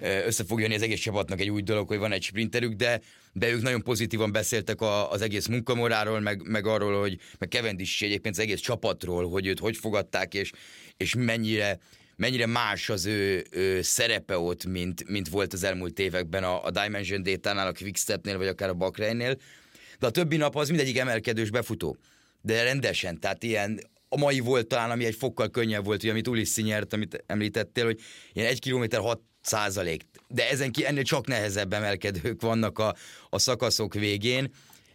össze 0.00 0.44
fog 0.44 0.60
jönni 0.60 0.74
az 0.74 0.82
egész 0.82 1.00
csapatnak 1.00 1.40
egy 1.40 1.50
új 1.50 1.62
dolog, 1.62 1.88
hogy 1.88 1.98
van 1.98 2.12
egy 2.12 2.22
sprinterük, 2.22 2.72
de, 2.72 3.00
de 3.32 3.50
ők 3.50 3.62
nagyon 3.62 3.82
pozitívan 3.82 4.32
beszéltek 4.32 4.80
a, 4.80 5.10
az 5.10 5.22
egész 5.22 5.46
munkamoráról, 5.46 6.20
meg, 6.20 6.42
meg 6.48 6.66
arról, 6.66 7.00
hogy 7.00 7.18
meg 7.38 7.48
Cavendish 7.48 7.92
is 7.92 8.02
egyébként 8.02 8.34
az 8.34 8.42
egész 8.42 8.60
csapatról, 8.60 9.28
hogy 9.28 9.46
őt 9.46 9.58
hogy 9.58 9.76
fogadták, 9.76 10.34
és, 10.34 10.50
és 10.96 11.14
mennyire, 11.14 11.78
mennyire 12.20 12.46
más 12.46 12.88
az 12.88 13.06
ő, 13.06 13.44
ő 13.50 13.82
szerepe 13.82 14.38
ott, 14.38 14.64
mint, 14.64 15.08
mint 15.08 15.28
volt 15.28 15.52
az 15.52 15.62
elmúlt 15.62 15.98
években 15.98 16.44
a, 16.44 16.64
a 16.64 16.70
Dimension 16.70 17.22
Data-nál, 17.22 17.66
a 17.66 17.72
Quickstepnél, 17.72 18.38
vagy 18.38 18.46
akár 18.46 18.68
a 18.68 18.74
Bakreinnél. 18.74 19.36
De 19.98 20.06
a 20.06 20.10
többi 20.10 20.36
nap 20.36 20.56
az 20.56 20.68
mindegyik 20.68 20.98
emelkedős 20.98 21.50
befutó. 21.50 21.96
De 22.42 22.62
rendesen, 22.62 23.20
tehát 23.20 23.42
ilyen 23.42 23.80
a 24.08 24.16
mai 24.16 24.40
volt 24.40 24.66
talán, 24.66 24.90
ami 24.90 25.04
egy 25.04 25.14
fokkal 25.14 25.48
könnyebb 25.48 25.84
volt, 25.84 26.00
hogy 26.00 26.10
amit 26.10 26.28
Ulissi 26.28 26.62
nyert, 26.62 26.92
amit 26.92 27.24
említettél, 27.26 27.84
hogy 27.84 28.00
ilyen 28.32 28.48
egy 28.48 28.58
kilométer 28.58 29.00
6 29.00 29.20
százalék. 29.40 30.02
De 30.28 30.50
ezen 30.50 30.72
ki 30.72 30.86
ennél 30.86 31.02
csak 31.02 31.26
nehezebb 31.26 31.72
emelkedők 31.72 32.40
vannak 32.40 32.78
a, 32.78 32.94
a 33.28 33.38
szakaszok 33.38 33.94
végén. 33.94 34.50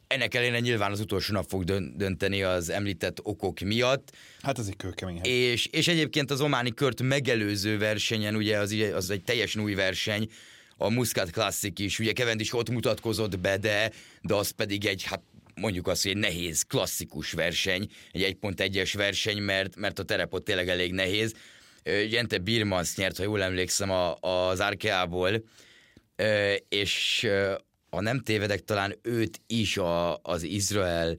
Ennek 0.08 0.34
ellenére 0.34 0.60
nyilván 0.60 0.92
az 0.92 1.00
utolsó 1.00 1.34
nap 1.34 1.46
fog 1.48 1.64
dönteni 1.96 2.44
az 2.44 2.70
említett 2.70 3.20
okok 3.24 3.60
miatt. 3.60 4.16
Hát 4.42 4.60
ez 4.60 4.68
egy 4.68 4.76
kőkemény. 4.76 5.20
És, 5.24 5.66
és 5.66 5.88
egyébként 5.88 6.32
az 6.32 6.42
ománi 6.42 6.74
kört 6.74 7.02
megelőző 7.02 7.78
versenyen, 7.78 8.36
ugye 8.36 8.58
az, 8.58 8.76
az 8.94 9.10
egy 9.10 9.24
teljesen 9.24 9.62
új 9.62 9.74
verseny, 9.74 10.30
a 10.78 10.90
Muscat 10.90 11.30
Classic 11.30 11.80
is, 11.80 12.00
ugye 12.00 12.34
is 12.38 12.54
ott 12.54 12.70
mutatkozott 12.70 13.40
be, 13.40 13.58
de, 13.58 13.92
de 14.22 14.34
az 14.34 14.50
pedig 14.50 14.86
egy, 14.86 15.04
hát 15.04 15.22
mondjuk 15.56 15.88
azt, 15.88 16.02
hogy 16.04 16.12
egy 16.12 16.18
nehéz, 16.18 16.62
klasszikus 16.62 17.32
verseny, 17.32 17.88
egy 18.12 18.38
1.1-es 18.42 18.94
verseny, 18.94 19.42
mert, 19.42 19.76
mert 19.76 20.00
a 20.00 20.04
terep 20.04 20.34
ott 20.34 20.46
tényleg 20.46 20.70
elég 20.70 20.94
nehéz. 20.94 21.34
Jente 22.10 22.38
Birmans 22.38 22.96
nyert, 22.96 23.18
ha 23.18 23.24
jól 23.24 23.44
emlékszem, 23.44 23.92
a, 23.92 24.16
az 24.16 24.60
Arkeából, 24.60 25.44
és 26.70 27.28
ha 27.96 28.02
nem 28.02 28.20
tévedek, 28.20 28.64
talán 28.64 28.96
őt 29.02 29.42
is 29.48 29.78
a, 29.78 30.20
az 30.22 30.44
Izrael 30.44 31.16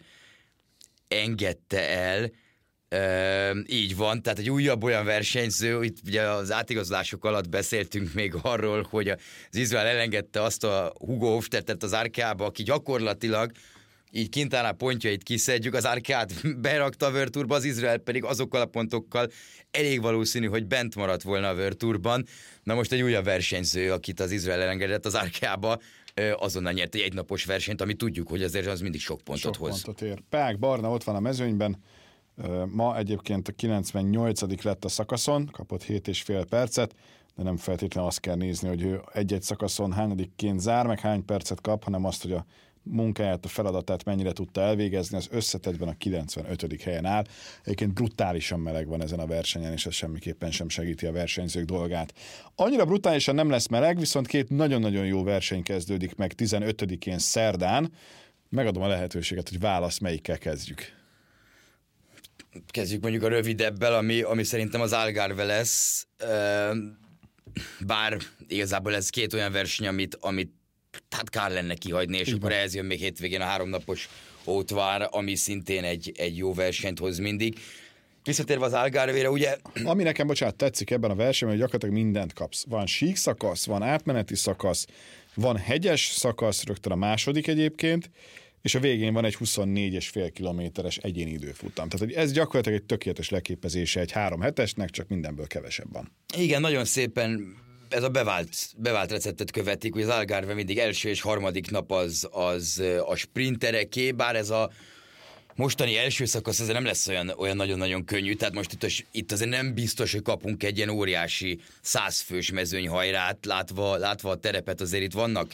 engedte 1.08 1.88
el, 1.88 2.30
Ö, 2.88 3.58
így 3.66 3.96
van, 3.96 4.22
tehát 4.22 4.38
egy 4.38 4.50
újabb 4.50 4.82
olyan 4.82 5.04
versenyző, 5.04 5.82
itt 5.82 5.96
ugye 6.06 6.22
az 6.22 6.52
átigazolások 6.52 7.24
alatt 7.24 7.48
beszéltünk 7.48 8.12
még 8.12 8.34
arról, 8.42 8.86
hogy 8.90 9.08
az 9.08 9.18
Izrael 9.50 9.86
elengedte 9.86 10.42
azt 10.42 10.64
a 10.64 10.92
Hugo 10.98 11.32
Hofstadtet 11.32 11.82
az 11.82 11.94
árkába, 11.94 12.44
aki 12.44 12.62
gyakorlatilag 12.62 13.50
így 14.10 14.30
Quintana 14.30 14.72
pontjait 14.72 15.22
kiszedjük, 15.22 15.74
az 15.74 15.86
árkát 15.86 16.32
berakta 16.60 17.06
a 17.06 17.10
Virturba, 17.10 17.54
az 17.54 17.64
Izrael 17.64 17.98
pedig 17.98 18.24
azokkal 18.24 18.60
a 18.60 18.66
pontokkal 18.66 19.30
elég 19.70 20.00
valószínű, 20.00 20.46
hogy 20.46 20.66
bent 20.66 20.94
maradt 20.94 21.22
volna 21.22 21.48
a 21.48 21.54
Virturban. 21.54 22.26
Na 22.62 22.74
most 22.74 22.92
egy 22.92 23.02
újabb 23.02 23.24
versenyző, 23.24 23.92
akit 23.92 24.20
az 24.20 24.30
Izrael 24.30 24.60
elengedett 24.60 25.06
az 25.06 25.16
árkába, 25.16 25.78
azonnal 26.36 26.72
nyert 26.72 26.94
egy 26.94 27.00
egynapos 27.00 27.44
versenyt, 27.44 27.80
ami 27.80 27.94
tudjuk, 27.94 28.28
hogy 28.28 28.42
azért 28.42 28.66
az 28.66 28.80
mindig 28.80 29.00
sok 29.00 29.20
pontot 29.20 29.54
sok 29.54 29.56
hoz. 29.56 29.82
pontot 29.82 30.08
ér. 30.08 30.22
Pák 30.28 30.58
Barna 30.58 30.90
ott 30.90 31.04
van 31.04 31.16
a 31.16 31.20
mezőnyben, 31.20 31.76
Ma 32.66 32.96
egyébként 32.96 33.48
a 33.48 33.52
98. 33.52 34.62
lett 34.62 34.84
a 34.84 34.88
szakaszon, 34.88 35.48
kapott 35.52 35.84
7,5 35.84 36.46
percet, 36.48 36.94
de 37.36 37.42
nem 37.42 37.56
feltétlenül 37.56 38.08
azt 38.08 38.20
kell 38.20 38.34
nézni, 38.34 38.68
hogy 38.68 38.82
ő 38.82 39.02
egy-egy 39.12 39.42
szakaszon 39.42 39.92
hányadikként 39.92 40.60
zár, 40.60 40.86
meg 40.86 41.00
hány 41.00 41.24
percet 41.24 41.60
kap, 41.60 41.84
hanem 41.84 42.04
azt, 42.04 42.22
hogy 42.22 42.32
a 42.32 42.46
munkáját, 42.90 43.44
a 43.44 43.48
feladatát 43.48 44.04
mennyire 44.04 44.32
tudta 44.32 44.60
elvégezni, 44.60 45.16
az 45.16 45.28
összetetben 45.30 45.88
a 45.88 45.96
95. 45.96 46.82
helyen 46.82 47.04
áll. 47.04 47.24
Egyébként 47.64 47.92
brutálisan 47.92 48.60
meleg 48.60 48.86
van 48.86 49.02
ezen 49.02 49.18
a 49.18 49.26
versenyen, 49.26 49.72
és 49.72 49.86
ez 49.86 49.94
semmiképpen 49.94 50.50
sem 50.50 50.68
segíti 50.68 51.06
a 51.06 51.12
versenyzők 51.12 51.64
dolgát. 51.64 52.14
Annyira 52.54 52.84
brutálisan 52.84 53.34
nem 53.34 53.50
lesz 53.50 53.66
meleg, 53.66 53.98
viszont 53.98 54.26
két 54.26 54.48
nagyon-nagyon 54.48 55.06
jó 55.06 55.22
verseny 55.22 55.62
kezdődik 55.62 56.14
meg 56.14 56.32
15-én 56.36 57.18
szerdán. 57.18 57.92
Megadom 58.48 58.82
a 58.82 58.88
lehetőséget, 58.88 59.48
hogy 59.48 59.60
válasz, 59.60 59.98
melyikkel 59.98 60.38
kezdjük 60.38 60.94
kezdjük 62.70 63.02
mondjuk 63.02 63.22
a 63.22 63.28
rövidebbel, 63.28 63.94
ami, 63.94 64.22
ami 64.22 64.44
szerintem 64.44 64.80
az 64.80 64.92
Algarve 64.92 65.44
lesz, 65.44 66.06
bár 67.86 68.18
igazából 68.48 68.94
ez 68.94 69.08
két 69.08 69.32
olyan 69.32 69.52
verseny, 69.52 69.86
amit, 69.86 70.14
amit 70.20 70.52
hát 71.10 71.30
kár 71.30 71.50
lenne 71.50 71.74
kihagyni, 71.74 72.16
és 72.18 72.26
Igen. 72.26 72.38
akkor 72.38 72.52
ehhez 72.52 72.74
jön 72.74 72.84
még 72.84 72.98
hétvégén 72.98 73.40
a 73.40 73.44
háromnapos 73.44 74.08
Ótvár, 74.46 75.08
ami 75.10 75.34
szintén 75.34 75.84
egy, 75.84 76.12
egy 76.16 76.36
jó 76.36 76.54
versenyt 76.54 76.98
hoz 76.98 77.18
mindig. 77.18 77.58
Visszatérve 78.24 78.64
az 78.64 78.72
Algarve-re, 78.72 79.30
ugye... 79.30 79.56
Ami 79.84 80.02
nekem, 80.02 80.26
bocsánat, 80.26 80.56
tetszik 80.56 80.90
ebben 80.90 81.10
a 81.10 81.14
versenyben, 81.14 81.58
hogy 81.58 81.66
gyakorlatilag 81.66 82.04
mindent 82.04 82.32
kapsz. 82.32 82.64
Van 82.68 82.86
sík 82.86 83.16
szakasz, 83.16 83.66
van 83.66 83.82
átmeneti 83.82 84.34
szakasz, 84.34 84.86
van 85.34 85.56
hegyes 85.56 86.06
szakasz, 86.06 86.64
rögtön 86.64 86.92
a 86.92 86.96
második 86.96 87.46
egyébként, 87.46 88.10
és 88.62 88.74
a 88.74 88.80
végén 88.80 89.12
van 89.12 89.24
egy 89.24 89.36
24,5 89.40 90.30
kilométeres 90.34 90.96
egyéni 90.96 91.30
időfutam. 91.30 91.88
Tehát 91.88 91.98
hogy 91.98 92.12
ez 92.12 92.32
gyakorlatilag 92.32 92.78
egy 92.78 92.86
tökéletes 92.86 93.30
leképezése 93.30 94.00
egy 94.00 94.12
három 94.12 94.40
hetesnek, 94.40 94.90
csak 94.90 95.08
mindenből 95.08 95.46
kevesebb 95.46 95.92
van. 95.92 96.12
Igen, 96.36 96.60
nagyon 96.60 96.84
szépen 96.84 97.56
ez 97.88 98.02
a 98.02 98.08
bevált, 98.08 98.56
bevált 98.76 99.10
receptet 99.10 99.50
követik, 99.50 99.92
hogy 99.92 100.02
az 100.02 100.08
Algarve 100.08 100.54
mindig 100.54 100.78
első 100.78 101.08
és 101.08 101.20
harmadik 101.20 101.70
nap 101.70 101.92
az, 101.92 102.28
az 102.30 102.82
a 103.06 103.16
sprintereké, 103.16 104.12
bár 104.12 104.36
ez 104.36 104.50
a 104.50 104.70
mostani 105.54 105.96
első 105.96 106.24
szakasz 106.24 106.60
ez 106.60 106.66
nem 106.66 106.84
lesz 106.84 107.08
olyan, 107.08 107.32
olyan 107.36 107.56
nagyon-nagyon 107.56 108.04
könnyű, 108.04 108.34
tehát 108.34 108.54
most 108.54 108.72
itt, 108.72 109.04
itt 109.10 109.32
azért 109.32 109.50
nem 109.50 109.74
biztos, 109.74 110.12
hogy 110.12 110.22
kapunk 110.22 110.62
egy 110.62 110.76
ilyen 110.76 110.88
óriási 110.88 111.60
százfős 111.80 112.50
mezőnyhajrát, 112.50 113.44
látva, 113.44 113.96
látva 113.96 114.30
a 114.30 114.36
terepet, 114.36 114.80
azért 114.80 115.02
itt 115.02 115.12
vannak 115.12 115.52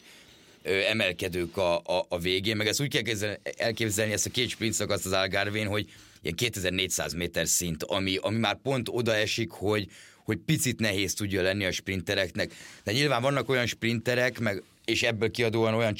emelkedők 0.88 1.56
a, 1.56 1.76
a, 1.78 2.06
a 2.08 2.18
végén, 2.18 2.56
meg 2.56 2.66
ezt 2.66 2.80
úgy 2.80 3.02
kell 3.02 3.36
elképzelni 3.56 4.12
ezt 4.12 4.26
a 4.26 4.30
két 4.30 4.48
sprint 4.48 4.74
szakaszt 4.74 5.06
az 5.06 5.12
Algarvén, 5.12 5.66
hogy 5.66 5.88
ilyen 6.22 6.36
2400 6.36 7.12
méter 7.12 7.48
szint, 7.48 7.82
ami, 7.82 8.16
ami 8.16 8.38
már 8.38 8.56
pont 8.62 8.88
odaesik, 8.90 9.50
hogy, 9.50 9.88
hogy 10.24 10.38
picit 10.46 10.80
nehéz 10.80 11.14
tudja 11.14 11.42
lenni 11.42 11.64
a 11.64 11.72
sprintereknek. 11.72 12.52
De 12.84 12.92
nyilván 12.92 13.22
vannak 13.22 13.48
olyan 13.48 13.66
sprinterek, 13.66 14.38
meg, 14.38 14.62
és 14.84 15.02
ebből 15.02 15.30
kiadóan 15.30 15.74
olyan, 15.74 15.94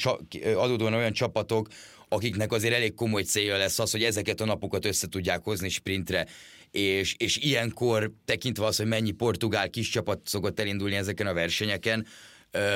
adódóan 0.55 0.93
olyan 0.93 1.13
csapatok, 1.13 1.67
akiknek 2.09 2.51
azért 2.51 2.73
elég 2.73 2.93
komoly 2.93 3.23
célja 3.23 3.57
lesz 3.57 3.79
az, 3.79 3.91
hogy 3.91 4.03
ezeket 4.03 4.41
a 4.41 4.45
napokat 4.45 4.85
össze 4.85 5.07
tudják 5.07 5.43
hozni 5.43 5.69
sprintre. 5.69 6.27
És, 6.71 7.15
és 7.17 7.37
ilyenkor 7.37 8.11
tekintve 8.25 8.65
az, 8.65 8.77
hogy 8.77 8.85
mennyi 8.85 9.11
portugál 9.11 9.69
kis 9.69 9.89
csapat 9.89 10.19
szokott 10.23 10.59
elindulni 10.59 10.95
ezeken 10.95 11.27
a 11.27 11.33
versenyeken, 11.33 12.05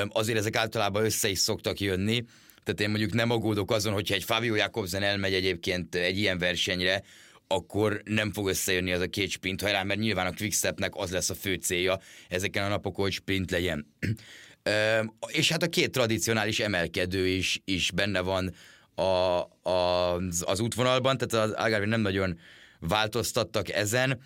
azért 0.08 0.38
ezek 0.38 0.56
általában 0.56 1.04
össze 1.04 1.28
is 1.28 1.38
szoktak 1.38 1.80
jönni, 1.80 2.24
tehát 2.64 2.80
én 2.80 2.88
mondjuk 2.88 3.12
nem 3.12 3.30
aggódok 3.30 3.70
azon, 3.70 3.92
hogyha 3.92 4.14
egy 4.14 4.24
Fabio 4.24 4.54
Jakobsen 4.54 5.02
elmegy 5.02 5.34
egyébként 5.34 5.94
egy 5.94 6.18
ilyen 6.18 6.38
versenyre, 6.38 7.02
akkor 7.48 8.00
nem 8.04 8.32
fog 8.32 8.48
összejönni 8.48 8.92
az 8.92 9.00
a 9.00 9.06
két 9.06 9.30
sprint 9.30 9.60
hajrá, 9.60 9.82
mert 9.82 10.00
nyilván 10.00 10.26
a 10.26 10.32
Quickstepnek 10.32 10.92
az 10.94 11.10
lesz 11.10 11.30
a 11.30 11.34
fő 11.34 11.54
célja 11.54 12.00
ezeken 12.28 12.64
a 12.64 12.68
napokon, 12.68 13.04
hogy 13.04 13.12
sprint 13.12 13.50
legyen. 13.50 13.86
és 15.26 15.50
hát 15.50 15.62
a 15.62 15.68
két 15.68 15.90
tradicionális 15.90 16.60
emelkedő 16.60 17.26
is, 17.26 17.60
is 17.64 17.90
benne 17.90 18.20
van 18.20 18.54
a, 18.94 19.02
a, 19.02 20.14
az, 20.16 20.44
az 20.46 20.60
útvonalban, 20.60 21.18
tehát 21.18 21.48
az 21.48 21.54
Algarve 21.54 21.86
nem 21.86 22.00
nagyon 22.00 22.38
változtattak 22.80 23.72
ezen 23.72 24.20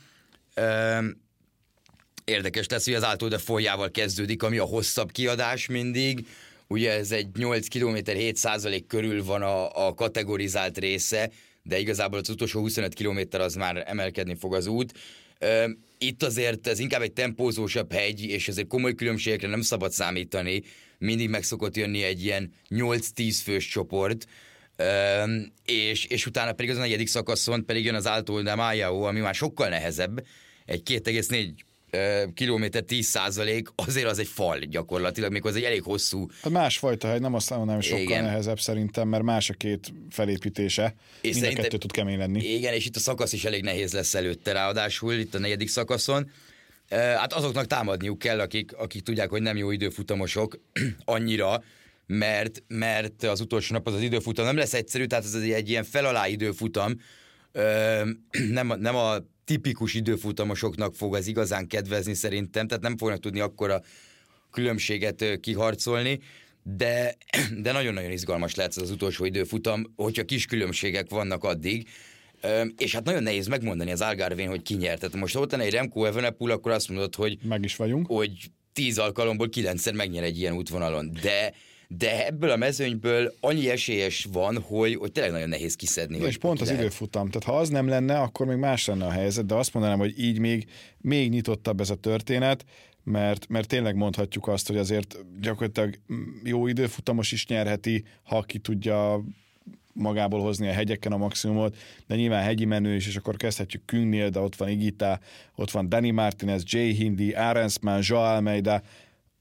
érdekes 2.24 2.66
lesz, 2.68 2.84
hogy 2.84 2.94
az 2.94 3.04
által 3.04 3.28
de 3.28 3.38
folyjával 3.38 3.90
kezdődik, 3.90 4.42
ami 4.42 4.58
a 4.58 4.64
hosszabb 4.64 5.12
kiadás 5.12 5.66
mindig. 5.66 6.26
Ugye 6.66 6.92
ez 6.92 7.10
egy 7.10 7.28
8 7.36 7.68
km 7.68 8.10
7 8.10 8.36
százalék 8.36 8.86
körül 8.86 9.24
van 9.24 9.42
a, 9.42 9.86
a 9.86 9.94
kategorizált 9.94 10.78
része, 10.78 11.30
de 11.62 11.78
igazából 11.78 12.18
az 12.18 12.28
utolsó 12.28 12.60
25 12.60 12.94
km 12.94 13.20
az 13.30 13.54
már 13.54 13.84
emelkedni 13.86 14.34
fog 14.34 14.54
az 14.54 14.66
út. 14.66 14.92
Itt 15.98 16.22
azért 16.22 16.66
ez 16.66 16.78
inkább 16.78 17.02
egy 17.02 17.12
tempózósabb 17.12 17.92
hegy, 17.92 18.24
és 18.24 18.48
ezért 18.48 18.66
komoly 18.66 18.94
különbségekre 18.94 19.48
nem 19.48 19.60
szabad 19.60 19.92
számítani. 19.92 20.62
Mindig 20.98 21.28
meg 21.28 21.42
szokott 21.42 21.76
jönni 21.76 22.02
egy 22.02 22.24
ilyen 22.24 22.52
8-10 22.68 23.38
fős 23.42 23.68
csoport, 23.68 24.26
és, 25.64 26.04
és 26.04 26.26
utána 26.26 26.52
pedig 26.52 26.70
az 26.70 26.76
a 26.76 26.80
negyedik 26.80 27.08
szakaszon 27.08 27.64
pedig 27.64 27.84
jön 27.84 27.94
az 27.94 28.06
Alto 28.06 28.42
de 28.42 28.54
Májao, 28.54 29.02
ami 29.02 29.20
már 29.20 29.34
sokkal 29.34 29.68
nehezebb, 29.68 30.26
egy 30.64 30.82
2,4 30.90 31.50
kilométer 32.34 32.82
10 32.82 33.06
százalék, 33.06 33.68
azért 33.74 34.06
az 34.06 34.18
egy 34.18 34.26
fal 34.26 34.58
gyakorlatilag, 34.58 35.32
még 35.32 35.44
az 35.44 35.56
egy 35.56 35.62
elég 35.62 35.82
hosszú. 35.82 36.26
Hát 36.42 36.52
másfajta 36.52 37.08
hegy, 37.08 37.20
nem 37.20 37.34
azt 37.34 37.50
mondanám, 37.50 37.74
hogy 37.74 37.84
sokkal 37.84 38.02
igen. 38.02 38.24
nehezebb 38.24 38.60
szerintem, 38.60 39.08
mert 39.08 39.22
más 39.22 39.50
a 39.50 39.54
két 39.54 39.92
felépítése. 40.10 40.94
És 41.20 41.38
Mind 41.38 41.58
a 41.58 41.62
kettő 41.62 41.76
tud 41.76 41.92
kemény 41.92 42.18
lenni. 42.18 42.44
Igen, 42.44 42.74
és 42.74 42.86
itt 42.86 42.96
a 42.96 43.00
szakasz 43.00 43.32
is 43.32 43.44
elég 43.44 43.62
nehéz 43.62 43.92
lesz 43.92 44.14
előtte 44.14 44.52
ráadásul, 44.52 45.12
itt 45.12 45.34
a 45.34 45.38
negyedik 45.38 45.68
szakaszon. 45.68 46.30
Hát 46.90 47.32
azoknak 47.32 47.66
támadniuk 47.66 48.18
kell, 48.18 48.40
akik, 48.40 48.72
akik 48.72 49.02
tudják, 49.02 49.30
hogy 49.30 49.42
nem 49.42 49.56
jó 49.56 49.70
időfutamosok 49.70 50.60
annyira, 51.04 51.62
mert, 52.06 52.62
mert 52.68 53.22
az 53.22 53.40
utolsó 53.40 53.74
nap 53.74 53.86
az 53.86 53.94
az 53.94 54.00
időfutam 54.00 54.44
nem 54.44 54.56
lesz 54.56 54.74
egyszerű, 54.74 55.04
tehát 55.04 55.24
ez 55.24 55.34
egy 55.34 55.68
ilyen 55.68 55.84
felalá 55.84 56.26
időfutam, 56.26 57.00
nem, 58.50 58.74
nem 58.80 58.96
a 58.96 59.16
tipikus 59.44 59.94
időfutamosoknak 59.94 60.94
fog 60.94 61.14
az 61.14 61.26
igazán 61.26 61.66
kedvezni 61.66 62.14
szerintem, 62.14 62.66
tehát 62.66 62.82
nem 62.82 62.96
fognak 62.96 63.18
tudni 63.18 63.40
akkora 63.40 63.82
különbséget 64.50 65.40
kiharcolni, 65.40 66.20
de, 66.62 67.16
de 67.62 67.72
nagyon-nagyon 67.72 68.10
izgalmas 68.10 68.54
lehet 68.54 68.76
ez 68.76 68.82
az 68.82 68.90
utolsó 68.90 69.24
időfutam, 69.24 69.92
hogyha 69.96 70.24
kis 70.24 70.46
különbségek 70.46 71.10
vannak 71.10 71.44
addig, 71.44 71.88
és 72.76 72.94
hát 72.94 73.04
nagyon 73.04 73.22
nehéz 73.22 73.46
megmondani 73.46 73.92
az 73.92 74.00
Algarvén, 74.00 74.48
hogy 74.48 74.62
ki 74.62 74.74
nyert. 74.74 75.00
Tehát 75.00 75.16
most 75.16 75.36
ott 75.36 75.50
lenne 75.50 75.64
egy 75.64 75.72
Remco 75.72 76.04
Evenepoel, 76.04 76.52
akkor 76.52 76.72
azt 76.72 76.88
mondod, 76.88 77.14
hogy... 77.14 77.38
Meg 77.42 77.64
is 77.64 77.76
vagyunk. 77.76 78.06
Hogy 78.06 78.50
tíz 78.72 78.98
alkalomból 78.98 79.48
kilencszer 79.48 79.94
megnyer 79.94 80.22
egy 80.22 80.38
ilyen 80.38 80.54
útvonalon. 80.54 81.12
De 81.22 81.52
de 81.98 82.26
ebből 82.26 82.50
a 82.50 82.56
mezőnyből 82.56 83.34
annyi 83.40 83.70
esélyes 83.70 84.28
van, 84.32 84.58
hogy, 84.60 84.94
hogy 84.94 85.12
tényleg 85.12 85.32
nagyon 85.32 85.48
nehéz 85.48 85.76
kiszedni. 85.76 86.18
És 86.18 86.38
pont 86.38 86.60
az 86.60 86.66
lehet. 86.66 86.82
időfutam. 86.82 87.30
Tehát 87.30 87.48
ha 87.48 87.56
az 87.56 87.68
nem 87.68 87.88
lenne, 87.88 88.18
akkor 88.18 88.46
még 88.46 88.56
más 88.56 88.86
lenne 88.86 89.06
a 89.06 89.10
helyzet, 89.10 89.46
de 89.46 89.54
azt 89.54 89.74
mondanám, 89.74 89.98
hogy 89.98 90.20
így 90.20 90.38
még, 90.38 90.66
még 90.98 91.30
nyitottabb 91.30 91.80
ez 91.80 91.90
a 91.90 91.94
történet, 91.94 92.64
mert, 93.04 93.48
mert 93.48 93.68
tényleg 93.68 93.94
mondhatjuk 93.94 94.48
azt, 94.48 94.66
hogy 94.66 94.76
azért 94.76 95.16
gyakorlatilag 95.40 95.98
jó 96.44 96.66
időfutamos 96.66 97.32
is 97.32 97.46
nyerheti, 97.46 98.04
ha 98.22 98.42
ki 98.42 98.58
tudja 98.58 99.24
magából 99.92 100.40
hozni 100.40 100.68
a 100.68 100.72
hegyeken 100.72 101.12
a 101.12 101.16
maximumot, 101.16 101.76
de 102.06 102.14
nyilván 102.14 102.42
hegyi 102.42 102.64
menő 102.64 102.94
is, 102.94 103.06
és 103.06 103.16
akkor 103.16 103.36
kezdhetjük 103.36 103.84
Küngnél, 103.84 104.28
de 104.28 104.38
ott 104.38 104.56
van 104.56 104.68
Igita, 104.68 105.20
ott 105.54 105.70
van 105.70 105.88
Danny 105.88 106.12
Martinez, 106.12 106.62
Jay 106.66 106.92
Hindi, 106.92 107.32
Arensman, 107.32 108.00
Joao 108.02 108.34
Almeida, 108.34 108.82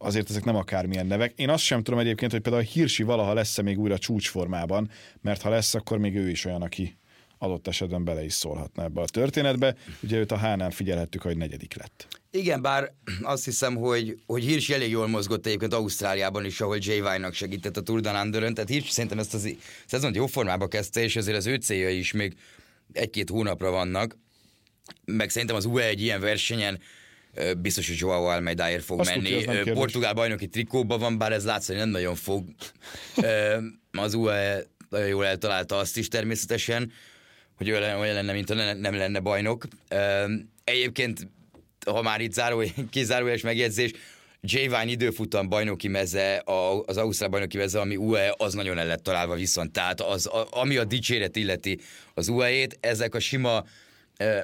azért 0.02 0.30
ezek 0.30 0.44
nem 0.44 0.56
akármilyen 0.56 1.06
nevek. 1.06 1.34
Én 1.36 1.50
azt 1.50 1.64
sem 1.64 1.84
tudom 1.84 2.00
egyébként, 2.00 2.32
hogy 2.32 2.42
például 2.42 2.64
a 2.64 2.68
Hirsi 2.68 3.04
valaha 3.04 3.34
lesz-e 3.34 3.62
még 3.62 3.80
újra 3.80 3.98
csúcsformában, 3.98 4.90
mert 5.22 5.42
ha 5.42 5.50
lesz, 5.50 5.74
akkor 5.74 5.98
még 5.98 6.16
ő 6.16 6.30
is 6.30 6.46
olyan, 6.46 6.62
aki 6.62 6.98
adott 7.38 7.68
esetben 7.68 8.04
bele 8.04 8.24
is 8.24 8.34
szólhatna 8.34 8.84
ebbe 8.84 9.02
a 9.02 9.06
történetbe. 9.06 9.76
Ugye 10.04 10.18
őt 10.18 10.32
a 10.32 10.36
Hánán 10.36 10.72
figyelhettük, 10.72 11.22
hogy 11.22 11.38
negyedik 11.38 11.76
lett. 11.76 12.08
Igen, 12.32 12.62
bár 12.62 12.94
azt 13.22 13.46
hiszem, 13.46 13.76
hogy, 13.76 14.20
hogy 14.26 14.44
Hirsi 14.44 14.74
elég 14.74 14.90
jól 14.90 15.08
mozgott 15.08 15.46
egyébként 15.46 15.74
Ausztráliában 15.74 16.46
is, 16.46 16.62
ahol 16.62 16.78
Jay 16.80 17.00
Vine-nak 17.00 17.34
segített 17.34 17.78
a 17.78 17.82
Tour 17.82 18.00
de 18.00 18.12
Landeren, 18.12 18.54
tehát 18.54 18.70
Hirsi 18.70 18.92
szerintem 18.92 19.20
ezt 19.20 19.34
az 19.34 19.56
szezont 19.86 20.16
jó 20.16 20.26
formába 20.26 20.68
kezdte, 20.68 21.02
és 21.04 21.16
azért 21.16 21.38
az 21.38 21.46
ő 21.46 21.56
célja 21.56 21.90
is 21.90 22.12
még 22.12 22.36
egy-két 22.92 23.30
hónapra 23.30 23.72
vannak, 23.72 24.18
meg 25.06 25.30
szerintem 25.30 25.56
az 25.56 25.66
UE 25.66 25.86
egy 25.86 26.02
ilyen 26.02 26.20
versenyen 26.20 26.80
biztos, 27.58 27.88
hogy 27.88 27.98
Joao 28.00 28.24
Almeidaért 28.24 28.84
fog 28.84 29.00
Azt 29.00 29.16
menni. 29.16 29.44
Tudja, 29.44 29.74
Portugál 29.74 30.14
bajnoki 30.14 30.48
trikóban 30.48 31.00
van, 31.00 31.18
bár 31.18 31.32
ez 31.32 31.46
hogy 31.66 31.76
nem 31.76 31.90
nagyon 31.90 32.16
fog. 32.16 32.44
az 33.92 34.14
UE 34.14 34.64
nagyon 34.90 35.08
jól 35.08 35.26
eltalálta 35.26 35.78
azt 35.78 35.98
is 35.98 36.08
természetesen, 36.08 36.92
hogy 37.58 37.72
olyan 37.72 38.14
lenne, 38.14 38.34
mint 38.34 38.50
ha 38.50 38.74
nem 38.74 38.96
lenne 38.96 39.20
bajnok. 39.20 39.68
Egyébként, 40.64 41.28
ha 41.86 42.02
már 42.02 42.22
itt 42.22 42.34
záró, 42.34 42.64
kizárójeles 42.90 43.42
megjegyzés, 43.42 43.92
J. 44.44 44.58
Vine 44.58 44.86
időfutam 44.86 45.50
bajnoki 45.50 45.88
meze, 45.88 46.44
az 46.86 46.98
Ausztrál 46.98 47.30
bajnoki 47.30 47.58
meze, 47.58 47.80
ami 47.80 47.96
UE, 47.96 48.34
az 48.38 48.54
nagyon 48.54 48.78
el 48.78 48.86
lett 48.86 49.04
találva 49.04 49.36
viszont. 49.36 49.72
Tehát 49.72 50.02
az, 50.02 50.26
ami 50.50 50.78
a 50.78 50.84
dicséret 50.84 51.36
illeti 51.36 51.80
az 52.14 52.28
UE-ét, 52.28 52.78
ezek 52.80 53.16
a 53.16 53.20
sima 53.20 53.64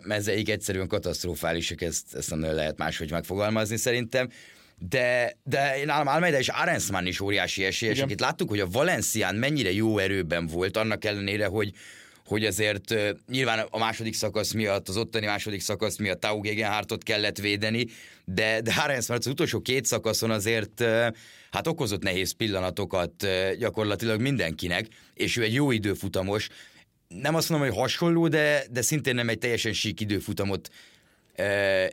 mezeik 0.04 0.50
egyszerűen 0.50 0.88
katasztrofálisak, 0.88 1.82
ezt, 1.82 2.16
ezt 2.16 2.30
nem 2.30 2.42
lehet 2.42 2.78
máshogy 2.78 3.12
megfogalmazni 3.12 3.78
szerintem. 3.78 4.30
De, 4.80 5.38
de 5.44 5.86
nálam 5.86 6.08
Almeida 6.08 6.38
és 6.38 6.48
Arensman 6.48 7.06
is 7.06 7.20
óriási 7.20 7.64
esélyes. 7.64 8.04
Itt 8.08 8.20
láttuk, 8.20 8.50
hogy 8.50 8.60
a 8.60 8.68
Valencián 8.68 9.36
mennyire 9.36 9.72
jó 9.72 9.98
erőben 9.98 10.48
volt, 10.48 10.78
annak 10.78 11.06
ellenére, 11.06 11.46
hogy, 11.46 11.72
hogy 12.26 12.46
azért 12.46 12.92
uh, 12.92 13.10
nyilván 13.28 13.68
a 13.70 13.78
második 13.78 14.14
szakasz 14.14 14.52
miatt, 14.52 14.88
az 14.90 14.98
ottani 14.98 15.26
második 15.26 15.62
szakasz 15.62 15.98
miatt 15.98 16.20
Tau 16.20 16.40
Gegenhardtot 16.40 17.04
kellett 17.04 17.38
védeni, 17.38 17.88
de, 18.26 18.62
de 18.62 18.74
Harensman 18.74 19.18
az 19.18 19.28
utolsó 19.28 19.62
két 19.62 19.86
szakaszon 19.86 20.32
azért 20.32 20.80
uh, 20.80 21.08
hát 21.52 21.68
okozott 21.68 22.04
nehéz 22.04 22.32
pillanatokat 22.32 23.24
uh, 23.24 23.54
gyakorlatilag 23.54 24.22
mindenkinek, 24.22 24.88
és 25.14 25.38
ő 25.38 25.44
egy 25.44 25.54
jó 25.54 25.72
időfutamos, 25.72 26.50
nem 27.08 27.36
azt 27.36 27.50
mondom, 27.50 27.68
hogy 27.68 27.78
hasonló, 27.78 28.28
de, 28.28 28.64
de 28.72 28.82
szintén 28.82 29.16
nem 29.16 29.30
egy 29.30 29.38
teljesen 29.38 29.74
sík 29.74 30.00
időfutamot 30.00 30.70
e, 31.36 31.92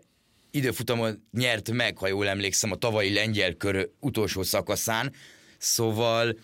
időfutamot 0.51 1.19
nyert 1.33 1.71
meg, 1.71 1.99
ha 1.99 2.09
jól 2.09 2.29
emlékszem, 2.29 2.73
a 2.73 2.77
tavalyi 2.77 3.13
lengyel 3.13 3.55
kör 3.55 3.91
utolsó 4.01 4.43
szakaszán. 4.43 5.13
Szóval 5.59 6.39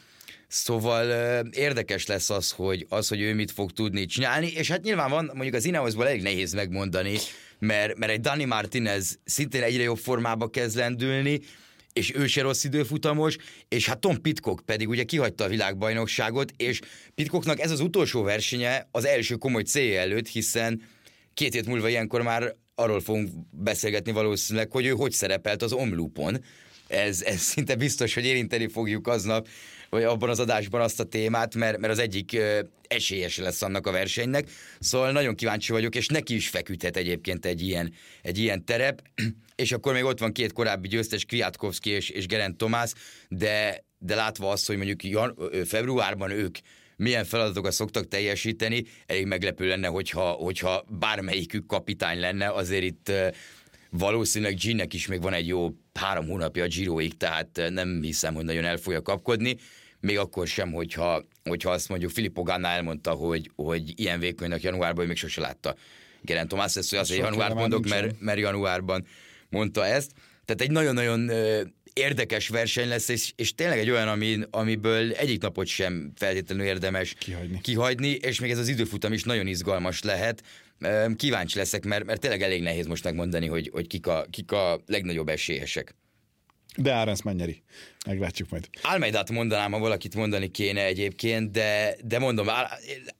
Szóval 0.53 1.13
e, 1.13 1.45
érdekes 1.51 2.07
lesz 2.07 2.31
az 2.31 2.51
hogy, 2.51 2.87
az, 2.89 3.09
hogy 3.09 3.21
ő 3.21 3.35
mit 3.35 3.51
fog 3.51 3.73
tudni 3.73 4.07
csinálni, 4.07 4.47
és 4.47 4.71
hát 4.71 4.83
nyilván 4.83 5.11
van, 5.11 5.31
mondjuk 5.33 5.55
az 5.55 5.65
Ineosból 5.65 6.07
elég 6.07 6.23
nehéz 6.23 6.53
megmondani, 6.53 7.19
mert, 7.59 7.99
mert 7.99 8.13
egy 8.13 8.21
Dani 8.21 8.45
Martinez 8.45 9.19
szintén 9.25 9.63
egyre 9.63 9.83
jobb 9.83 9.99
formába 9.99 10.49
kezd 10.49 10.77
lendülni, 10.77 11.41
és 11.93 12.15
ő 12.15 12.27
se 12.27 12.43
rossz 12.43 12.65
időfutamos, 12.65 13.37
és 13.69 13.87
hát 13.87 13.99
Tom 13.99 14.21
Pitcock 14.21 14.65
pedig 14.65 14.89
ugye 14.89 15.05
kihagyta 15.05 15.45
a 15.45 15.49
világbajnokságot, 15.49 16.53
és 16.57 16.81
Pitcocknak 17.15 17.61
ez 17.61 17.71
az 17.71 17.81
utolsó 17.81 18.23
versenye 18.23 18.89
az 18.91 19.05
első 19.05 19.35
komoly 19.35 19.63
célja 19.63 20.01
előtt, 20.01 20.29
hiszen 20.29 20.83
két 21.35 21.53
hét 21.53 21.67
múlva 21.67 21.89
ilyenkor 21.89 22.23
már 22.23 22.55
arról 22.75 23.01
fogunk 23.01 23.29
beszélgetni 23.51 24.13
valószínűleg, 24.13 24.71
hogy 24.71 24.87
ő 24.87 24.91
hogy 24.91 25.13
szerepelt 25.13 25.63
az 25.63 25.73
omlúpon. 25.73 26.45
Ez, 26.87 27.23
ez 27.23 27.41
szinte 27.41 27.75
biztos, 27.75 28.15
hogy 28.15 28.25
érinteni 28.25 28.69
fogjuk 28.69 29.07
aznap, 29.07 29.49
vagy 29.91 30.03
abban 30.03 30.29
az 30.29 30.41
adásban 30.41 30.81
azt 30.81 31.01
a 31.01 31.05
témát, 31.05 31.55
mert, 31.55 31.79
mert 31.79 31.93
az 31.93 31.99
egyik 31.99 32.37
esélyes 32.89 33.37
lesz 33.37 33.63
annak 33.63 33.87
a 33.87 33.91
versenynek. 33.91 34.51
Szóval 34.79 35.13
nagyon 35.13 35.35
kíváncsi 35.35 35.73
vagyok, 35.73 35.95
és 35.95 36.07
neki 36.07 36.35
is 36.35 36.49
feküdhet 36.49 36.97
egyébként 36.97 37.47
egy 37.47 37.63
ilyen, 37.63 37.93
egy 38.23 38.39
ilyen 38.39 38.65
terep. 38.65 39.03
és 39.57 39.73
akkor 39.73 39.93
még 39.93 40.05
ott 40.05 40.19
van 40.19 40.33
két 40.33 40.53
korábbi 40.53 40.89
győztes, 40.89 41.25
Kwiatkowski 41.25 41.91
és, 41.91 42.09
és 42.09 42.27
Gerent 42.27 42.57
Tomás, 42.57 42.93
de, 43.29 43.85
de 43.99 44.15
látva 44.15 44.51
azt, 44.51 44.67
hogy 44.67 44.77
mondjuk 44.77 45.05
jan, 45.05 45.39
februárban 45.65 46.31
ők 46.31 46.59
milyen 46.97 47.25
feladatokat 47.25 47.73
szoktak 47.73 48.09
teljesíteni, 48.09 48.85
elég 49.07 49.27
meglepő 49.27 49.67
lenne, 49.69 49.87
hogyha, 49.87 50.31
hogyha 50.31 50.85
bármelyikük 50.89 51.67
kapitány 51.67 52.21
lenne, 52.21 52.53
azért 52.53 52.85
itt 52.85 53.13
valószínűleg 53.91 54.55
Ginnek 54.55 54.95
is 54.95 55.07
még 55.07 55.23
van 55.23 55.33
egy 55.33 55.47
jó 55.47 55.71
három 55.95 56.27
hónapja 56.27 56.65
a 56.65 56.67
Giroig, 56.67 57.17
tehát 57.17 57.61
nem 57.71 58.03
hiszem, 58.03 58.35
hogy 58.35 58.45
nagyon 58.45 58.65
el 58.65 58.77
fogja 58.77 59.03
kapkodni, 59.03 59.57
még 60.01 60.19
akkor 60.19 60.47
sem, 60.47 60.73
hogyha, 60.73 61.25
hogyha 61.45 61.71
azt 61.71 61.89
mondjuk 61.89 62.11
Filippo 62.11 62.43
Ganna 62.43 62.69
elmondta, 62.69 63.11
hogy, 63.11 63.51
hogy 63.57 64.01
ilyen 64.01 64.21
vékonynak 64.21 64.63
januárban, 64.63 64.97
hogy 64.97 65.07
még 65.07 65.17
sose 65.17 65.41
látta 65.41 65.75
Gerent 66.23 66.49
Tomás, 66.49 66.77
ezt, 66.77 66.91
hogy 66.91 66.99
azért 66.99 67.21
január 67.21 67.53
mondok, 67.53 67.89
mert, 67.89 68.21
mert 68.21 68.39
januárban 68.39 69.07
mondta 69.49 69.87
ezt. 69.87 70.11
Tehát 70.45 70.61
egy 70.61 70.71
nagyon-nagyon 70.71 71.31
érdekes 71.93 72.49
verseny 72.49 72.89
lesz, 72.89 73.09
és, 73.09 73.33
és 73.37 73.55
tényleg 73.55 73.79
egy 73.79 73.91
olyan, 73.91 74.09
ami, 74.09 74.39
amiből 74.51 75.13
egyik 75.13 75.43
napot 75.43 75.67
sem 75.67 76.13
feltétlenül 76.17 76.65
érdemes 76.65 77.15
kihagyni. 77.19 77.61
kihagyni, 77.61 78.09
és 78.09 78.41
még 78.41 78.51
ez 78.51 78.59
az 78.59 78.69
időfutam 78.69 79.13
is 79.13 79.23
nagyon 79.23 79.47
izgalmas 79.47 80.03
lehet. 80.03 80.43
Kíváncsi 81.17 81.59
leszek, 81.59 81.85
mert, 81.85 82.05
mert 82.05 82.21
tényleg 82.21 82.43
elég 82.43 82.63
nehéz 82.63 82.87
most 82.87 83.05
megmondani, 83.05 83.47
hogy, 83.47 83.71
hogy 83.73 83.87
kik, 83.87 84.07
a, 84.07 84.27
kik 84.31 84.53
a 84.53 84.81
legnagyobb 84.87 85.29
esélyesek. 85.29 85.95
De 86.83 86.93
Árens 86.93 87.23
mennyeri. 87.23 87.63
Meglátjuk 88.07 88.51
majd. 88.51 88.69
Almeidát 88.83 89.31
mondanám, 89.31 89.73
ha 89.73 89.79
valakit 89.79 90.15
mondani 90.15 90.51
kéne 90.51 90.85
egyébként, 90.85 91.51
de, 91.51 91.97
de 92.05 92.19
mondom, 92.19 92.47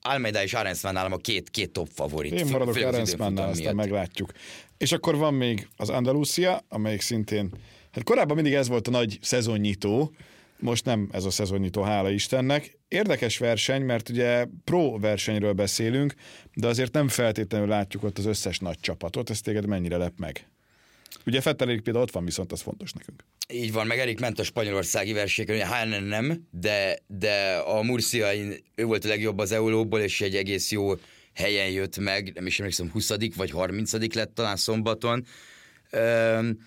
Almeida 0.01 0.43
és 0.43 0.53
Arensman 0.53 0.93
nálam 0.93 1.11
a 1.11 1.17
két, 1.17 1.49
két 1.49 1.71
top 1.71 1.87
favorit. 1.93 2.31
Én 2.31 2.45
maradok 2.45 2.75
Arensmannál, 2.75 3.49
aztán 3.49 3.75
meglátjuk. 3.75 4.31
És 4.77 4.91
akkor 4.91 5.15
van 5.15 5.33
még 5.33 5.67
az 5.77 5.89
Andalusia, 5.89 6.65
amelyik 6.69 7.01
szintén, 7.01 7.49
hát 7.91 8.03
korábban 8.03 8.35
mindig 8.35 8.53
ez 8.53 8.67
volt 8.67 8.87
a 8.87 8.91
nagy 8.91 9.17
szezonnyitó, 9.21 10.13
most 10.59 10.85
nem 10.85 11.09
ez 11.11 11.25
a 11.25 11.29
szezonnyitó, 11.29 11.81
hála 11.81 12.09
Istennek. 12.09 12.77
Érdekes 12.87 13.37
verseny, 13.37 13.81
mert 13.81 14.09
ugye 14.09 14.45
pro 14.63 14.99
versenyről 14.99 15.53
beszélünk, 15.53 16.13
de 16.53 16.67
azért 16.67 16.93
nem 16.93 17.07
feltétlenül 17.07 17.67
látjuk 17.67 18.03
ott 18.03 18.17
az 18.17 18.25
összes 18.25 18.59
nagy 18.59 18.79
csapatot. 18.79 19.29
Ez 19.29 19.41
téged 19.41 19.65
mennyire 19.65 19.97
lep 19.97 20.13
meg? 20.17 20.45
Ugye 21.25 21.41
Fettel 21.41 21.69
Erik 21.69 21.81
például 21.81 22.05
ott 22.05 22.11
van, 22.11 22.25
viszont 22.25 22.51
az 22.51 22.61
fontos 22.61 22.91
nekünk. 22.91 23.23
Így 23.53 23.71
van, 23.71 23.87
meg 23.87 23.99
Erik 23.99 24.19
ment 24.19 24.39
a 24.39 24.43
spanyolországi 24.43 25.13
versenyeken, 25.13 25.55
ugye 25.55 25.67
HNN 25.67 26.03
nem, 26.03 26.47
de, 26.51 26.99
de 27.07 27.55
a 27.55 27.81
Murcia, 27.81 28.33
ő 28.75 28.85
volt 28.85 29.05
a 29.05 29.07
legjobb 29.07 29.39
az 29.39 29.51
Euróból, 29.51 29.99
és 29.99 30.21
egy 30.21 30.35
egész 30.35 30.71
jó 30.71 30.93
helyen 31.33 31.69
jött 31.69 31.97
meg, 31.97 32.31
nem 32.33 32.45
is 32.45 32.59
emlékszem, 32.59 32.91
20 32.91 33.11
vagy 33.35 33.51
30 33.51 34.13
lett 34.13 34.35
talán 34.35 34.55
szombaton. 34.55 35.25
Üm, 35.91 36.57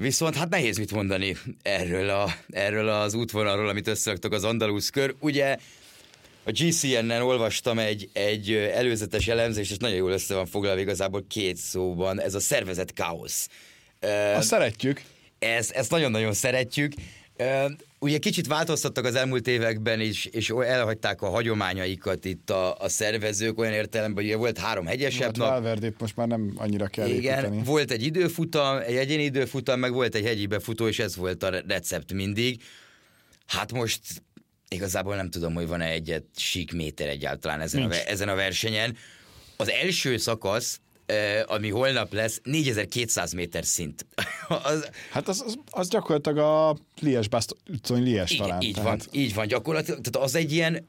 Viszont 0.00 0.34
hát 0.36 0.48
nehéz 0.48 0.78
mit 0.78 0.92
mondani 0.92 1.36
erről, 1.62 2.08
a, 2.08 2.34
erről 2.48 2.88
az 2.88 3.14
útvonalról, 3.14 3.68
amit 3.68 3.86
összeraktak 3.86 4.32
az 4.32 4.44
Andalusz 4.44 4.90
kör. 4.90 5.14
Ugye 5.18 5.56
a 6.44 6.50
GCN-en 6.50 7.22
olvastam 7.22 7.78
egy, 7.78 8.08
egy 8.12 8.52
előzetes 8.52 9.28
elemzést, 9.28 9.70
és 9.70 9.76
nagyon 9.76 9.96
jól 9.96 10.12
össze 10.12 10.34
van 10.34 10.46
foglalva 10.46 10.80
igazából 10.80 11.24
két 11.28 11.56
szóban, 11.56 12.20
ez 12.20 12.34
a 12.34 12.40
szervezet 12.40 12.92
káosz. 12.92 13.48
Azt 14.34 14.48
szeretjük. 14.48 15.02
Ez, 15.38 15.70
ezt 15.70 15.90
nagyon-nagyon 15.90 16.32
szeretjük. 16.32 16.92
Ugye 17.98 18.18
kicsit 18.18 18.46
változtattak 18.46 19.04
az 19.04 19.14
elmúlt 19.14 19.46
években 19.46 20.00
is, 20.00 20.24
és 20.24 20.50
elhagyták 20.50 21.22
a 21.22 21.28
hagyományaikat 21.28 22.24
itt 22.24 22.50
a, 22.50 22.76
a 22.76 22.88
szervezők, 22.88 23.58
olyan 23.58 23.72
értelemben, 23.72 24.24
hogy 24.24 24.34
volt 24.34 24.58
három 24.58 24.86
hegyesebb 24.86 25.22
hát 25.22 25.36
nap. 25.36 25.48
Valverdét 25.48 26.00
most 26.00 26.16
már 26.16 26.26
nem 26.26 26.52
annyira 26.56 26.86
kell 26.86 27.08
Igen, 27.08 27.38
építeni. 27.38 27.64
volt 27.64 27.90
egy 27.90 28.02
időfutam, 28.02 28.78
egy 28.86 28.96
egyéni 28.96 29.22
időfutam, 29.22 29.80
meg 29.80 29.92
volt 29.92 30.14
egy 30.14 30.24
hegyi 30.24 30.46
befutó, 30.46 30.88
és 30.88 30.98
ez 30.98 31.16
volt 31.16 31.42
a 31.42 31.50
recept 31.66 32.12
mindig. 32.12 32.62
Hát 33.46 33.72
most 33.72 34.00
igazából 34.74 35.16
nem 35.16 35.30
tudom, 35.30 35.54
hogy 35.54 35.66
van-e 35.66 35.86
egyet 35.86 36.24
sík 36.36 36.72
méter 36.72 37.08
egyáltalán 37.08 37.60
ezen, 37.60 37.82
a, 37.82 38.08
ezen 38.08 38.28
a 38.28 38.34
versenyen. 38.34 38.96
Az 39.56 39.70
első 39.70 40.16
szakasz, 40.16 40.80
ami 41.44 41.70
holnap 41.70 42.12
lesz, 42.12 42.40
4200 42.44 43.32
méter 43.32 43.64
szint. 43.64 44.06
az, 44.48 44.90
hát 45.10 45.28
az, 45.28 45.42
az, 45.46 45.58
az 45.70 45.88
gyakorlatilag 45.88 46.38
a 46.38 46.76
Lies 47.00 47.28
Bastogne 47.28 48.02
Lies 48.02 48.36
talán. 48.36 48.60
Így 48.60 48.74
tehát. 48.74 48.88
van, 48.88 49.20
így 49.20 49.34
van 49.34 49.46
gyakorlatilag. 49.46 50.00
Tehát 50.00 50.28
az 50.28 50.34
egy 50.34 50.52
ilyen 50.52 50.88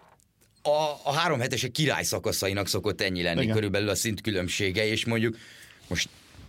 a, 0.62 1.00
a 1.04 1.14
három 1.14 1.40
hetesek 1.40 1.72
király 1.72 2.04
szakaszainak 2.04 2.68
szokott 2.68 3.02
ennyi 3.02 3.22
lenni 3.22 3.42
Igen. 3.42 3.54
körülbelül 3.54 3.90
a 3.90 3.96
szint 3.96 4.22
különbsége, 4.22 4.88
és 4.88 5.06
mondjuk 5.06 5.38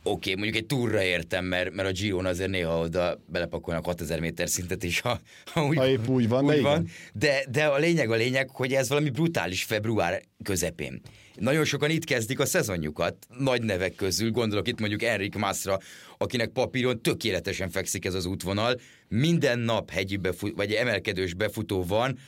oké, 0.03 0.31
okay, 0.31 0.35
mondjuk 0.35 0.57
egy 0.57 0.67
túra 0.67 1.03
értem, 1.03 1.45
mert, 1.45 1.75
mert 1.75 1.88
a 1.88 1.93
Giron 1.93 2.27
azért 2.27 2.51
néha 2.51 2.79
oda 2.79 3.23
belepakolnak 3.27 3.85
6000 3.85 4.21
méter 4.21 4.49
szintet 4.49 4.83
is, 4.83 5.01
ha, 5.01 5.21
ha 5.53 5.65
úgy, 5.67 5.77
ha 5.77 5.87
épp 5.87 6.09
úgy 6.09 6.29
van, 6.29 6.45
úgy 6.45 6.55
de, 6.55 6.61
van. 6.61 6.88
De, 7.12 7.45
de 7.51 7.65
a 7.65 7.79
lényeg 7.79 8.11
a 8.11 8.15
lényeg, 8.15 8.51
hogy 8.51 8.73
ez 8.73 8.88
valami 8.88 9.11
brutális 9.11 9.62
február 9.62 10.23
közepén. 10.43 11.01
Nagyon 11.35 11.65
sokan 11.65 11.91
itt 11.91 12.05
kezdik 12.05 12.41
a 12.41 12.47
szezonjukat, 12.47 13.17
nagy 13.38 13.62
nevek 13.62 13.95
közül, 13.95 14.31
gondolok 14.31 14.69
itt 14.69 14.81
mondjuk 14.81 15.03
Enrik 15.03 15.35
Másra, 15.35 15.79
akinek 16.19 16.49
papíron 16.49 17.03
tökéletesen 17.03 17.71
fekszik 17.71 18.05
ez 18.05 18.15
az 18.15 18.27
útvonal, 18.27 18.81
minden 19.09 19.59
nap 19.59 19.91
hegyi 19.91 20.17
befut, 20.17 20.57
vagy 20.57 20.73
emelkedős 20.73 21.35
befutó 21.35 21.85
van, 21.85 22.19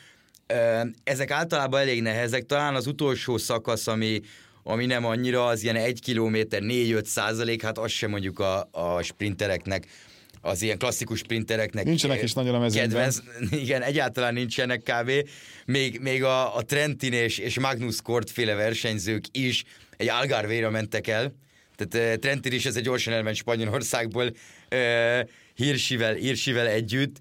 ezek 1.05 1.31
általában 1.31 1.81
elég 1.81 2.03
nehezek, 2.03 2.43
talán 2.43 2.75
az 2.75 2.87
utolsó 2.87 3.37
szakasz, 3.37 3.87
ami, 3.87 4.21
ami 4.64 4.87
nem 4.87 5.05
annyira, 5.05 5.46
az 5.46 5.62
ilyen 5.62 5.77
egy 5.77 6.00
kilométer 6.00 6.61
4-5 6.62 7.05
százalék, 7.05 7.62
hát 7.62 7.79
az 7.79 7.90
sem 7.90 8.11
mondjuk 8.11 8.38
a, 8.38 8.68
a 8.70 9.03
sprintereknek 9.03 9.87
az 10.40 10.62
ilyen 10.62 10.79
klasszikus 10.79 11.18
sprintereknek. 11.18 11.85
Nincsenek 11.85 12.22
is 12.22 12.33
nagyon 12.33 12.55
a 12.55 12.59
mezőnyben. 12.59 12.88
Kedvenc, 12.88 13.22
igen, 13.64 13.83
egyáltalán 13.83 14.35
nincsenek 14.35 14.83
kb. 14.83 15.11
Még, 15.66 15.98
még 16.00 16.24
a, 16.24 16.57
a 16.57 16.62
Trentin 16.62 17.12
és, 17.12 17.38
és 17.38 17.59
Magnus 17.59 18.03
Kort 18.03 18.31
féle 18.31 18.55
versenyzők 18.55 19.24
is 19.33 19.64
egy 19.96 20.09
Algarve-ra 20.09 20.70
mentek 20.70 21.07
el, 21.07 21.35
tehát 21.77 22.14
uh, 22.14 22.20
Trentin 22.20 22.53
is 22.53 22.66
ez 22.66 22.77
egy 22.77 22.83
gyorsan 22.83 23.12
elment 23.12 23.37
Spanyolországból 23.37 24.24
uh, 24.72 25.29
Hirsivel, 25.55 26.14
Hirsivel 26.14 26.66
együtt. 26.66 27.16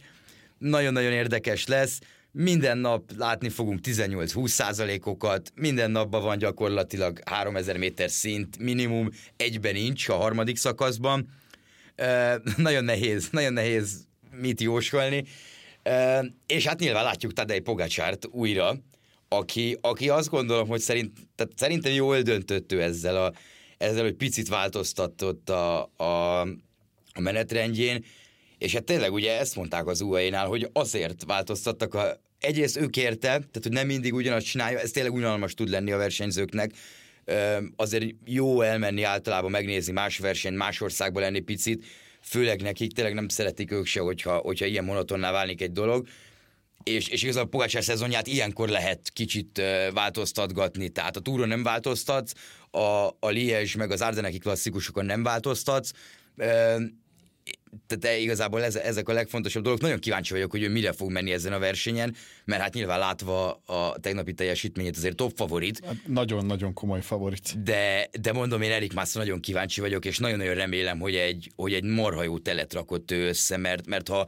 Nagyon-nagyon 0.57 1.11
érdekes 1.11 1.67
lesz. 1.67 1.99
Minden 2.35 2.77
nap 2.77 3.11
látni 3.17 3.49
fogunk 3.49 3.79
18-20 3.83 4.47
százalékokat, 4.47 5.51
minden 5.55 5.91
napban 5.91 6.21
van 6.21 6.37
gyakorlatilag 6.37 7.19
3000 7.25 7.77
méter 7.77 8.09
szint, 8.09 8.57
minimum 8.57 9.09
egyben 9.37 9.73
nincs 9.73 10.09
a 10.09 10.15
harmadik 10.15 10.57
szakaszban. 10.57 11.29
Uh, 11.97 12.55
nagyon 12.57 12.83
nehéz, 12.83 13.29
nagyon 13.31 13.53
nehéz 13.53 14.07
mit 14.31 14.61
jósolni. 14.61 15.23
Uh, 15.83 16.25
és 16.47 16.65
hát 16.65 16.79
nyilván 16.79 17.03
látjuk 17.03 17.33
Tadej 17.33 17.59
Pogacsárt 17.59 18.25
újra, 18.25 18.75
aki, 19.27 19.77
aki 19.81 20.09
azt 20.09 20.29
gondolom, 20.29 20.67
hogy 20.67 20.81
szerint, 20.81 21.11
tehát 21.35 21.53
szerintem 21.55 21.93
jól 21.93 22.21
döntött 22.21 22.71
ő 22.71 22.81
ezzel, 22.81 23.23
a, 23.23 23.33
ezzel, 23.77 24.03
hogy 24.03 24.15
picit 24.15 24.47
változtatott 24.47 25.49
a, 25.49 25.91
a, 25.95 26.41
a 27.13 27.19
menetrendjén, 27.19 28.05
és 28.63 28.73
hát 28.73 28.83
tényleg 28.83 29.13
ugye 29.13 29.39
ezt 29.39 29.55
mondták 29.55 29.87
az 29.87 30.01
UAE-nál, 30.01 30.47
hogy 30.47 30.69
azért 30.73 31.23
változtattak, 31.23 31.93
a, 31.93 32.21
egyrészt 32.39 32.77
ő 32.77 32.87
kérte, 32.87 33.27
tehát 33.27 33.61
hogy 33.61 33.71
nem 33.71 33.87
mindig 33.87 34.13
ugyanazt 34.13 34.45
csinálja, 34.45 34.79
ez 34.79 34.91
tényleg 34.91 35.13
unalmas 35.13 35.53
tud 35.53 35.69
lenni 35.69 35.91
a 35.91 35.97
versenyzőknek, 35.97 36.71
azért 37.75 38.05
jó 38.25 38.61
elmenni 38.61 39.03
általában 39.03 39.51
megnézni 39.51 39.93
más 39.93 40.17
versenyt, 40.17 40.57
más 40.57 40.81
országban 40.81 41.21
lenni 41.21 41.39
picit, 41.39 41.85
főleg 42.21 42.61
nekik, 42.61 42.93
tényleg 42.93 43.13
nem 43.13 43.27
szeretik 43.27 43.71
ők 43.71 43.85
se, 43.85 43.99
hogyha, 43.99 44.37
hogyha 44.37 44.65
ilyen 44.65 44.83
monotonná 44.83 45.31
válik 45.31 45.61
egy 45.61 45.71
dolog, 45.71 46.07
és, 46.83 47.07
és 47.07 47.23
igazából 47.23 47.49
Pogácsár 47.49 47.83
szezonját 47.83 48.27
ilyenkor 48.27 48.69
lehet 48.69 49.09
kicsit 49.13 49.61
változtatgatni, 49.93 50.89
tehát 50.89 51.17
a 51.17 51.19
túron 51.19 51.47
nem 51.47 51.63
változtatsz, 51.63 52.33
a, 52.71 53.07
a 53.19 53.29
Liège 53.29 53.77
meg 53.77 53.91
az 53.91 54.01
Ardeneki 54.01 54.37
klasszikusokon 54.37 55.05
nem 55.05 55.23
változtatsz, 55.23 55.91
tehát 57.87 58.19
igazából 58.19 58.63
ez, 58.63 58.75
ezek 58.75 59.09
a 59.09 59.13
legfontosabb 59.13 59.63
dolgok. 59.63 59.81
Nagyon 59.81 59.99
kíváncsi 59.99 60.33
vagyok, 60.33 60.51
hogy 60.51 60.63
ő 60.63 60.69
mire 60.69 60.91
fog 60.91 61.11
menni 61.11 61.31
ezen 61.31 61.53
a 61.53 61.59
versenyen, 61.59 62.15
mert 62.45 62.61
hát 62.61 62.73
nyilván 62.73 62.99
látva 62.99 63.51
a 63.65 63.95
tegnapi 63.99 64.33
teljesítményét 64.33 64.97
azért 64.97 65.15
top 65.15 65.31
favorit. 65.35 65.85
Hát 65.85 65.95
nagyon-nagyon 66.07 66.73
komoly 66.73 67.01
favorit. 67.01 67.63
De, 67.63 68.09
de 68.21 68.31
mondom, 68.33 68.61
én 68.61 68.71
Erik 68.71 68.93
Massa 68.93 69.19
nagyon 69.19 69.39
kíváncsi 69.39 69.81
vagyok, 69.81 70.05
és 70.05 70.17
nagyon-nagyon 70.17 70.55
remélem, 70.55 70.99
hogy 70.99 71.15
egy, 71.15 71.51
hogy 71.55 71.73
egy 71.73 71.83
marha 71.83 72.23
jó 72.23 72.37
telet 72.37 72.73
rakott 72.73 73.11
ő 73.11 73.27
össze, 73.27 73.57
mert, 73.57 73.87
mert 73.87 74.07
ha 74.07 74.27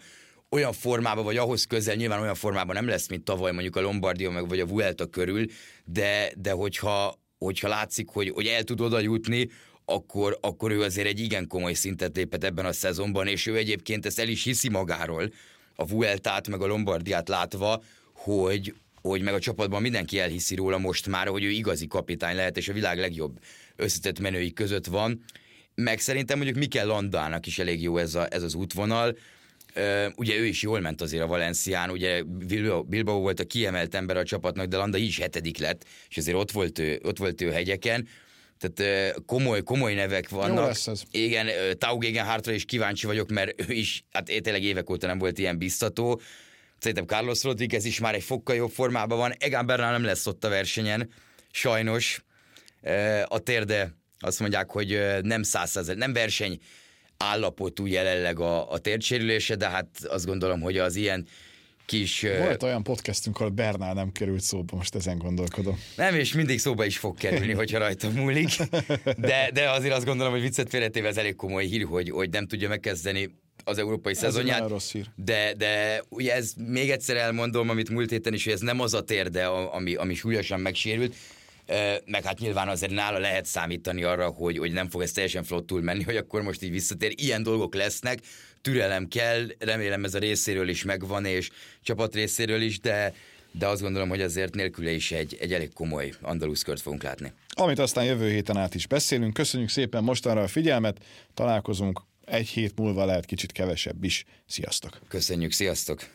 olyan 0.50 0.74
formában, 0.74 1.24
vagy 1.24 1.38
ahhoz 1.38 1.66
közel, 1.66 1.96
nyilván 1.96 2.22
olyan 2.22 2.36
formában 2.36 2.76
nem 2.76 2.88
lesz, 2.88 3.10
mint 3.10 3.24
tavaly 3.24 3.52
mondjuk 3.52 3.76
a 3.76 3.82
Lombardia 3.82 4.32
meg 4.32 4.48
vagy 4.48 4.60
a 4.60 4.66
Vuelta 4.66 5.06
körül, 5.06 5.46
de, 5.86 6.32
de 6.38 6.52
hogyha, 6.52 7.20
hogyha 7.38 7.68
látszik, 7.68 8.10
hogy, 8.10 8.30
hogy 8.30 8.46
el 8.46 8.64
tud 8.64 8.82
oda 8.82 9.00
jutni, 9.00 9.50
akkor, 9.86 10.38
akkor 10.42 10.72
ő 10.72 10.82
azért 10.82 11.08
egy 11.08 11.20
igen 11.20 11.48
komoly 11.48 11.74
szintet 11.74 12.16
lépett 12.16 12.44
ebben 12.44 12.66
a 12.66 12.74
szezonban, 12.74 13.28
és 13.28 13.46
ő 13.46 13.56
egyébként 13.56 14.06
ezt 14.06 14.20
el 14.20 14.28
is 14.28 14.44
hiszi 14.44 14.70
magáról, 14.70 15.32
a 15.76 15.86
Vueltát 15.86 16.48
meg 16.48 16.62
a 16.62 16.66
Lombardiát 16.66 17.30
látva, 17.30 17.84
hogy, 18.14 18.74
hogy 19.02 19.22
meg 19.22 19.34
a 19.34 19.40
csapatban 19.40 19.82
mindenki 19.82 20.20
elhiszi 20.20 20.56
róla 20.56 20.78
most 20.78 21.08
már, 21.08 21.28
hogy 21.28 21.44
ő 21.44 21.50
igazi 21.50 21.88
kapitány 21.88 22.36
lehet, 22.36 22.58
és 22.58 22.70
a 22.70 22.74
világ 22.74 23.00
legjobb 23.00 23.40
összetett 23.76 24.20
menői 24.20 24.54
között 24.54 24.86
van. 24.86 25.24
Meg 25.76 26.00
szerintem 26.00 26.38
mondjuk 26.38 26.58
Mikel 26.58 26.86
Landának 26.86 27.46
is 27.46 27.60
elég 27.60 27.82
jó 27.82 27.98
ez, 27.98 28.16
a, 28.16 28.28
ez 28.30 28.44
az 28.44 28.54
útvonal, 28.54 29.18
ugye 30.16 30.36
ő 30.36 30.46
is 30.46 30.62
jól 30.62 30.80
ment 30.80 31.02
azért 31.02 31.24
a 31.24 31.28
Valencián, 31.28 31.90
ugye 31.90 32.24
Bilbao 32.88 33.20
volt 33.20 33.40
a 33.40 33.44
kiemelt 33.44 33.96
ember 33.96 34.18
a 34.18 34.24
csapatnak, 34.24 34.66
de 34.66 34.78
Landa 34.78 34.98
is 34.98 35.20
hetedik 35.20 35.58
lett, 35.58 35.86
és 36.10 36.18
azért 36.18 36.38
ott 36.38 36.52
volt 36.52 36.80
ő, 36.80 37.00
ott 37.04 37.18
volt 37.18 37.42
ő 37.42 37.52
hegyeken, 37.52 38.08
tehát 38.74 39.16
komoly, 39.26 39.64
komoly 39.64 39.94
nevek 39.94 40.30
vannak. 40.30 40.58
Jó 40.58 40.64
lesz 40.66 40.88
ez. 40.88 41.04
Igen, 41.12 41.48
Taugegen 41.78 42.26
hátra 42.26 42.52
is 42.52 42.66
kíváncsi 42.66 43.06
vagyok, 43.06 43.30
mert 43.30 43.70
ő 43.70 43.74
is, 43.74 44.04
hát 44.12 44.26
tényleg 44.26 44.64
évek 44.64 44.90
óta 44.90 45.08
nem 45.08 45.18
volt 45.18 45.38
ilyen 45.38 45.58
biztató. 45.58 46.22
Szerintem 46.80 47.06
Carlos 47.06 47.44
Rodriguez 47.44 47.86
is 47.86 48.00
már 48.00 48.14
egy 48.14 48.24
fokkal 48.24 48.56
jobb 48.56 48.72
formában 48.72 49.18
van. 49.18 49.34
Egan 49.38 49.66
Bernal 49.66 49.92
nem 49.92 50.04
lesz 50.04 50.28
ott 50.28 50.44
a 50.44 50.50
versenyen, 50.50 51.10
sajnos. 51.52 52.24
A 53.26 53.40
térde 53.40 53.96
azt 54.20 54.40
mondják, 54.40 54.70
hogy 54.72 55.02
nem 55.22 55.44
százszerzet, 55.44 55.98
nem 55.98 56.14
verseny 56.14 56.60
állapotú 57.18 57.86
jelenleg 57.86 58.40
a, 58.40 58.72
a 58.72 58.78
térdsérülése, 58.78 59.56
de 59.56 59.70
hát 59.70 59.88
azt 60.04 60.26
gondolom, 60.26 60.62
hogy 60.62 60.78
az 60.78 60.96
ilyen 60.96 61.28
kis... 61.86 62.26
Volt 62.38 62.64
olyan 62.64 62.84
podcastünk, 62.84 63.40
ahol 63.40 63.50
Bernál 63.50 63.94
nem 63.94 64.12
került 64.12 64.42
szóba, 64.42 64.76
most 64.76 64.96
ezen 64.96 65.18
gondolkodom. 65.18 65.80
Nem, 65.96 66.16
és 66.16 66.34
mindig 66.34 66.60
szóba 66.60 66.86
is 66.86 66.98
fog 66.98 67.18
kerülni, 67.18 67.54
hogyha 67.62 67.78
rajta 67.78 68.10
múlik, 68.10 68.50
de, 69.18 69.50
de 69.54 69.70
azért 69.70 69.94
azt 69.94 70.06
gondolom, 70.06 70.32
hogy 70.32 70.42
viccet 70.42 70.70
félretéve 70.70 71.08
ez 71.08 71.18
elég 71.18 71.36
komoly 71.36 71.66
hír, 71.66 71.84
hogy, 71.84 72.10
hogy 72.10 72.30
nem 72.30 72.48
tudja 72.48 72.70
megkezdeni 72.70 73.30
az 73.64 73.78
európai 73.78 74.12
ez 74.12 74.18
szezonját. 74.18 74.70
rossz 74.70 74.92
hír. 74.92 75.06
De, 75.16 75.54
de 75.58 76.04
ugye 76.10 76.34
ez 76.34 76.54
még 76.68 76.90
egyszer 76.90 77.18
elmondom, 77.18 77.70
amit 77.70 77.90
múlt 77.90 78.10
héten 78.10 78.34
is, 78.34 78.44
hogy 78.44 78.54
ez 78.54 78.60
nem 78.60 78.80
az 78.80 78.94
a 78.94 79.02
térde, 79.02 79.46
ami, 79.46 79.96
ami 79.96 80.14
súlyosan 80.14 80.60
megsérült, 80.60 81.16
meg 82.06 82.24
hát 82.24 82.40
nyilván 82.40 82.68
azért 82.68 82.92
nála 82.92 83.18
lehet 83.18 83.46
számítani 83.46 84.04
arra, 84.04 84.28
hogy, 84.28 84.58
hogy 84.58 84.72
nem 84.72 84.90
fog 84.90 85.02
ez 85.02 85.12
teljesen 85.12 85.44
flottul 85.44 85.82
menni, 85.82 86.04
hogy 86.04 86.16
akkor 86.16 86.42
most 86.42 86.64
így 86.64 86.72
visszatér. 86.72 87.14
Ilyen 87.16 87.44
dolgok 87.44 87.76
lesznek, 87.76 88.20
türelem 88.66 89.08
kell, 89.08 89.48
remélem 89.60 90.04
ez 90.04 90.14
a 90.14 90.20
részéről 90.20 90.70
is 90.70 90.84
megvan, 90.84 91.26
és 91.26 91.50
csapat 91.82 92.16
részéről 92.16 92.62
is, 92.62 92.80
de, 92.80 93.14
de 93.52 93.68
azt 93.68 93.82
gondolom, 93.82 94.10
hogy 94.10 94.22
azért 94.22 94.56
nélküle 94.56 94.92
is 94.92 95.12
egy, 95.12 95.38
egy 95.40 95.54
elég 95.54 95.74
komoly 95.74 96.14
andalusz 96.22 96.62
kört 96.62 96.82
fogunk 96.82 97.04
látni. 97.04 97.34
Amit 97.50 97.80
aztán 97.80 98.06
jövő 98.06 98.30
héten 98.30 98.58
át 98.58 98.76
is 98.76 98.88
beszélünk. 98.88 99.34
Köszönjük 99.34 99.70
szépen 99.70 100.04
mostanra 100.04 100.42
a 100.42 100.48
figyelmet, 100.48 100.98
találkozunk 101.34 102.02
egy 102.26 102.48
hét 102.48 102.78
múlva 102.78 103.06
lehet 103.06 103.26
kicsit 103.26 103.52
kevesebb 103.52 104.04
is. 104.04 104.26
Sziasztok! 104.46 105.00
Köszönjük, 105.08 105.52
sziasztok! 105.52 106.15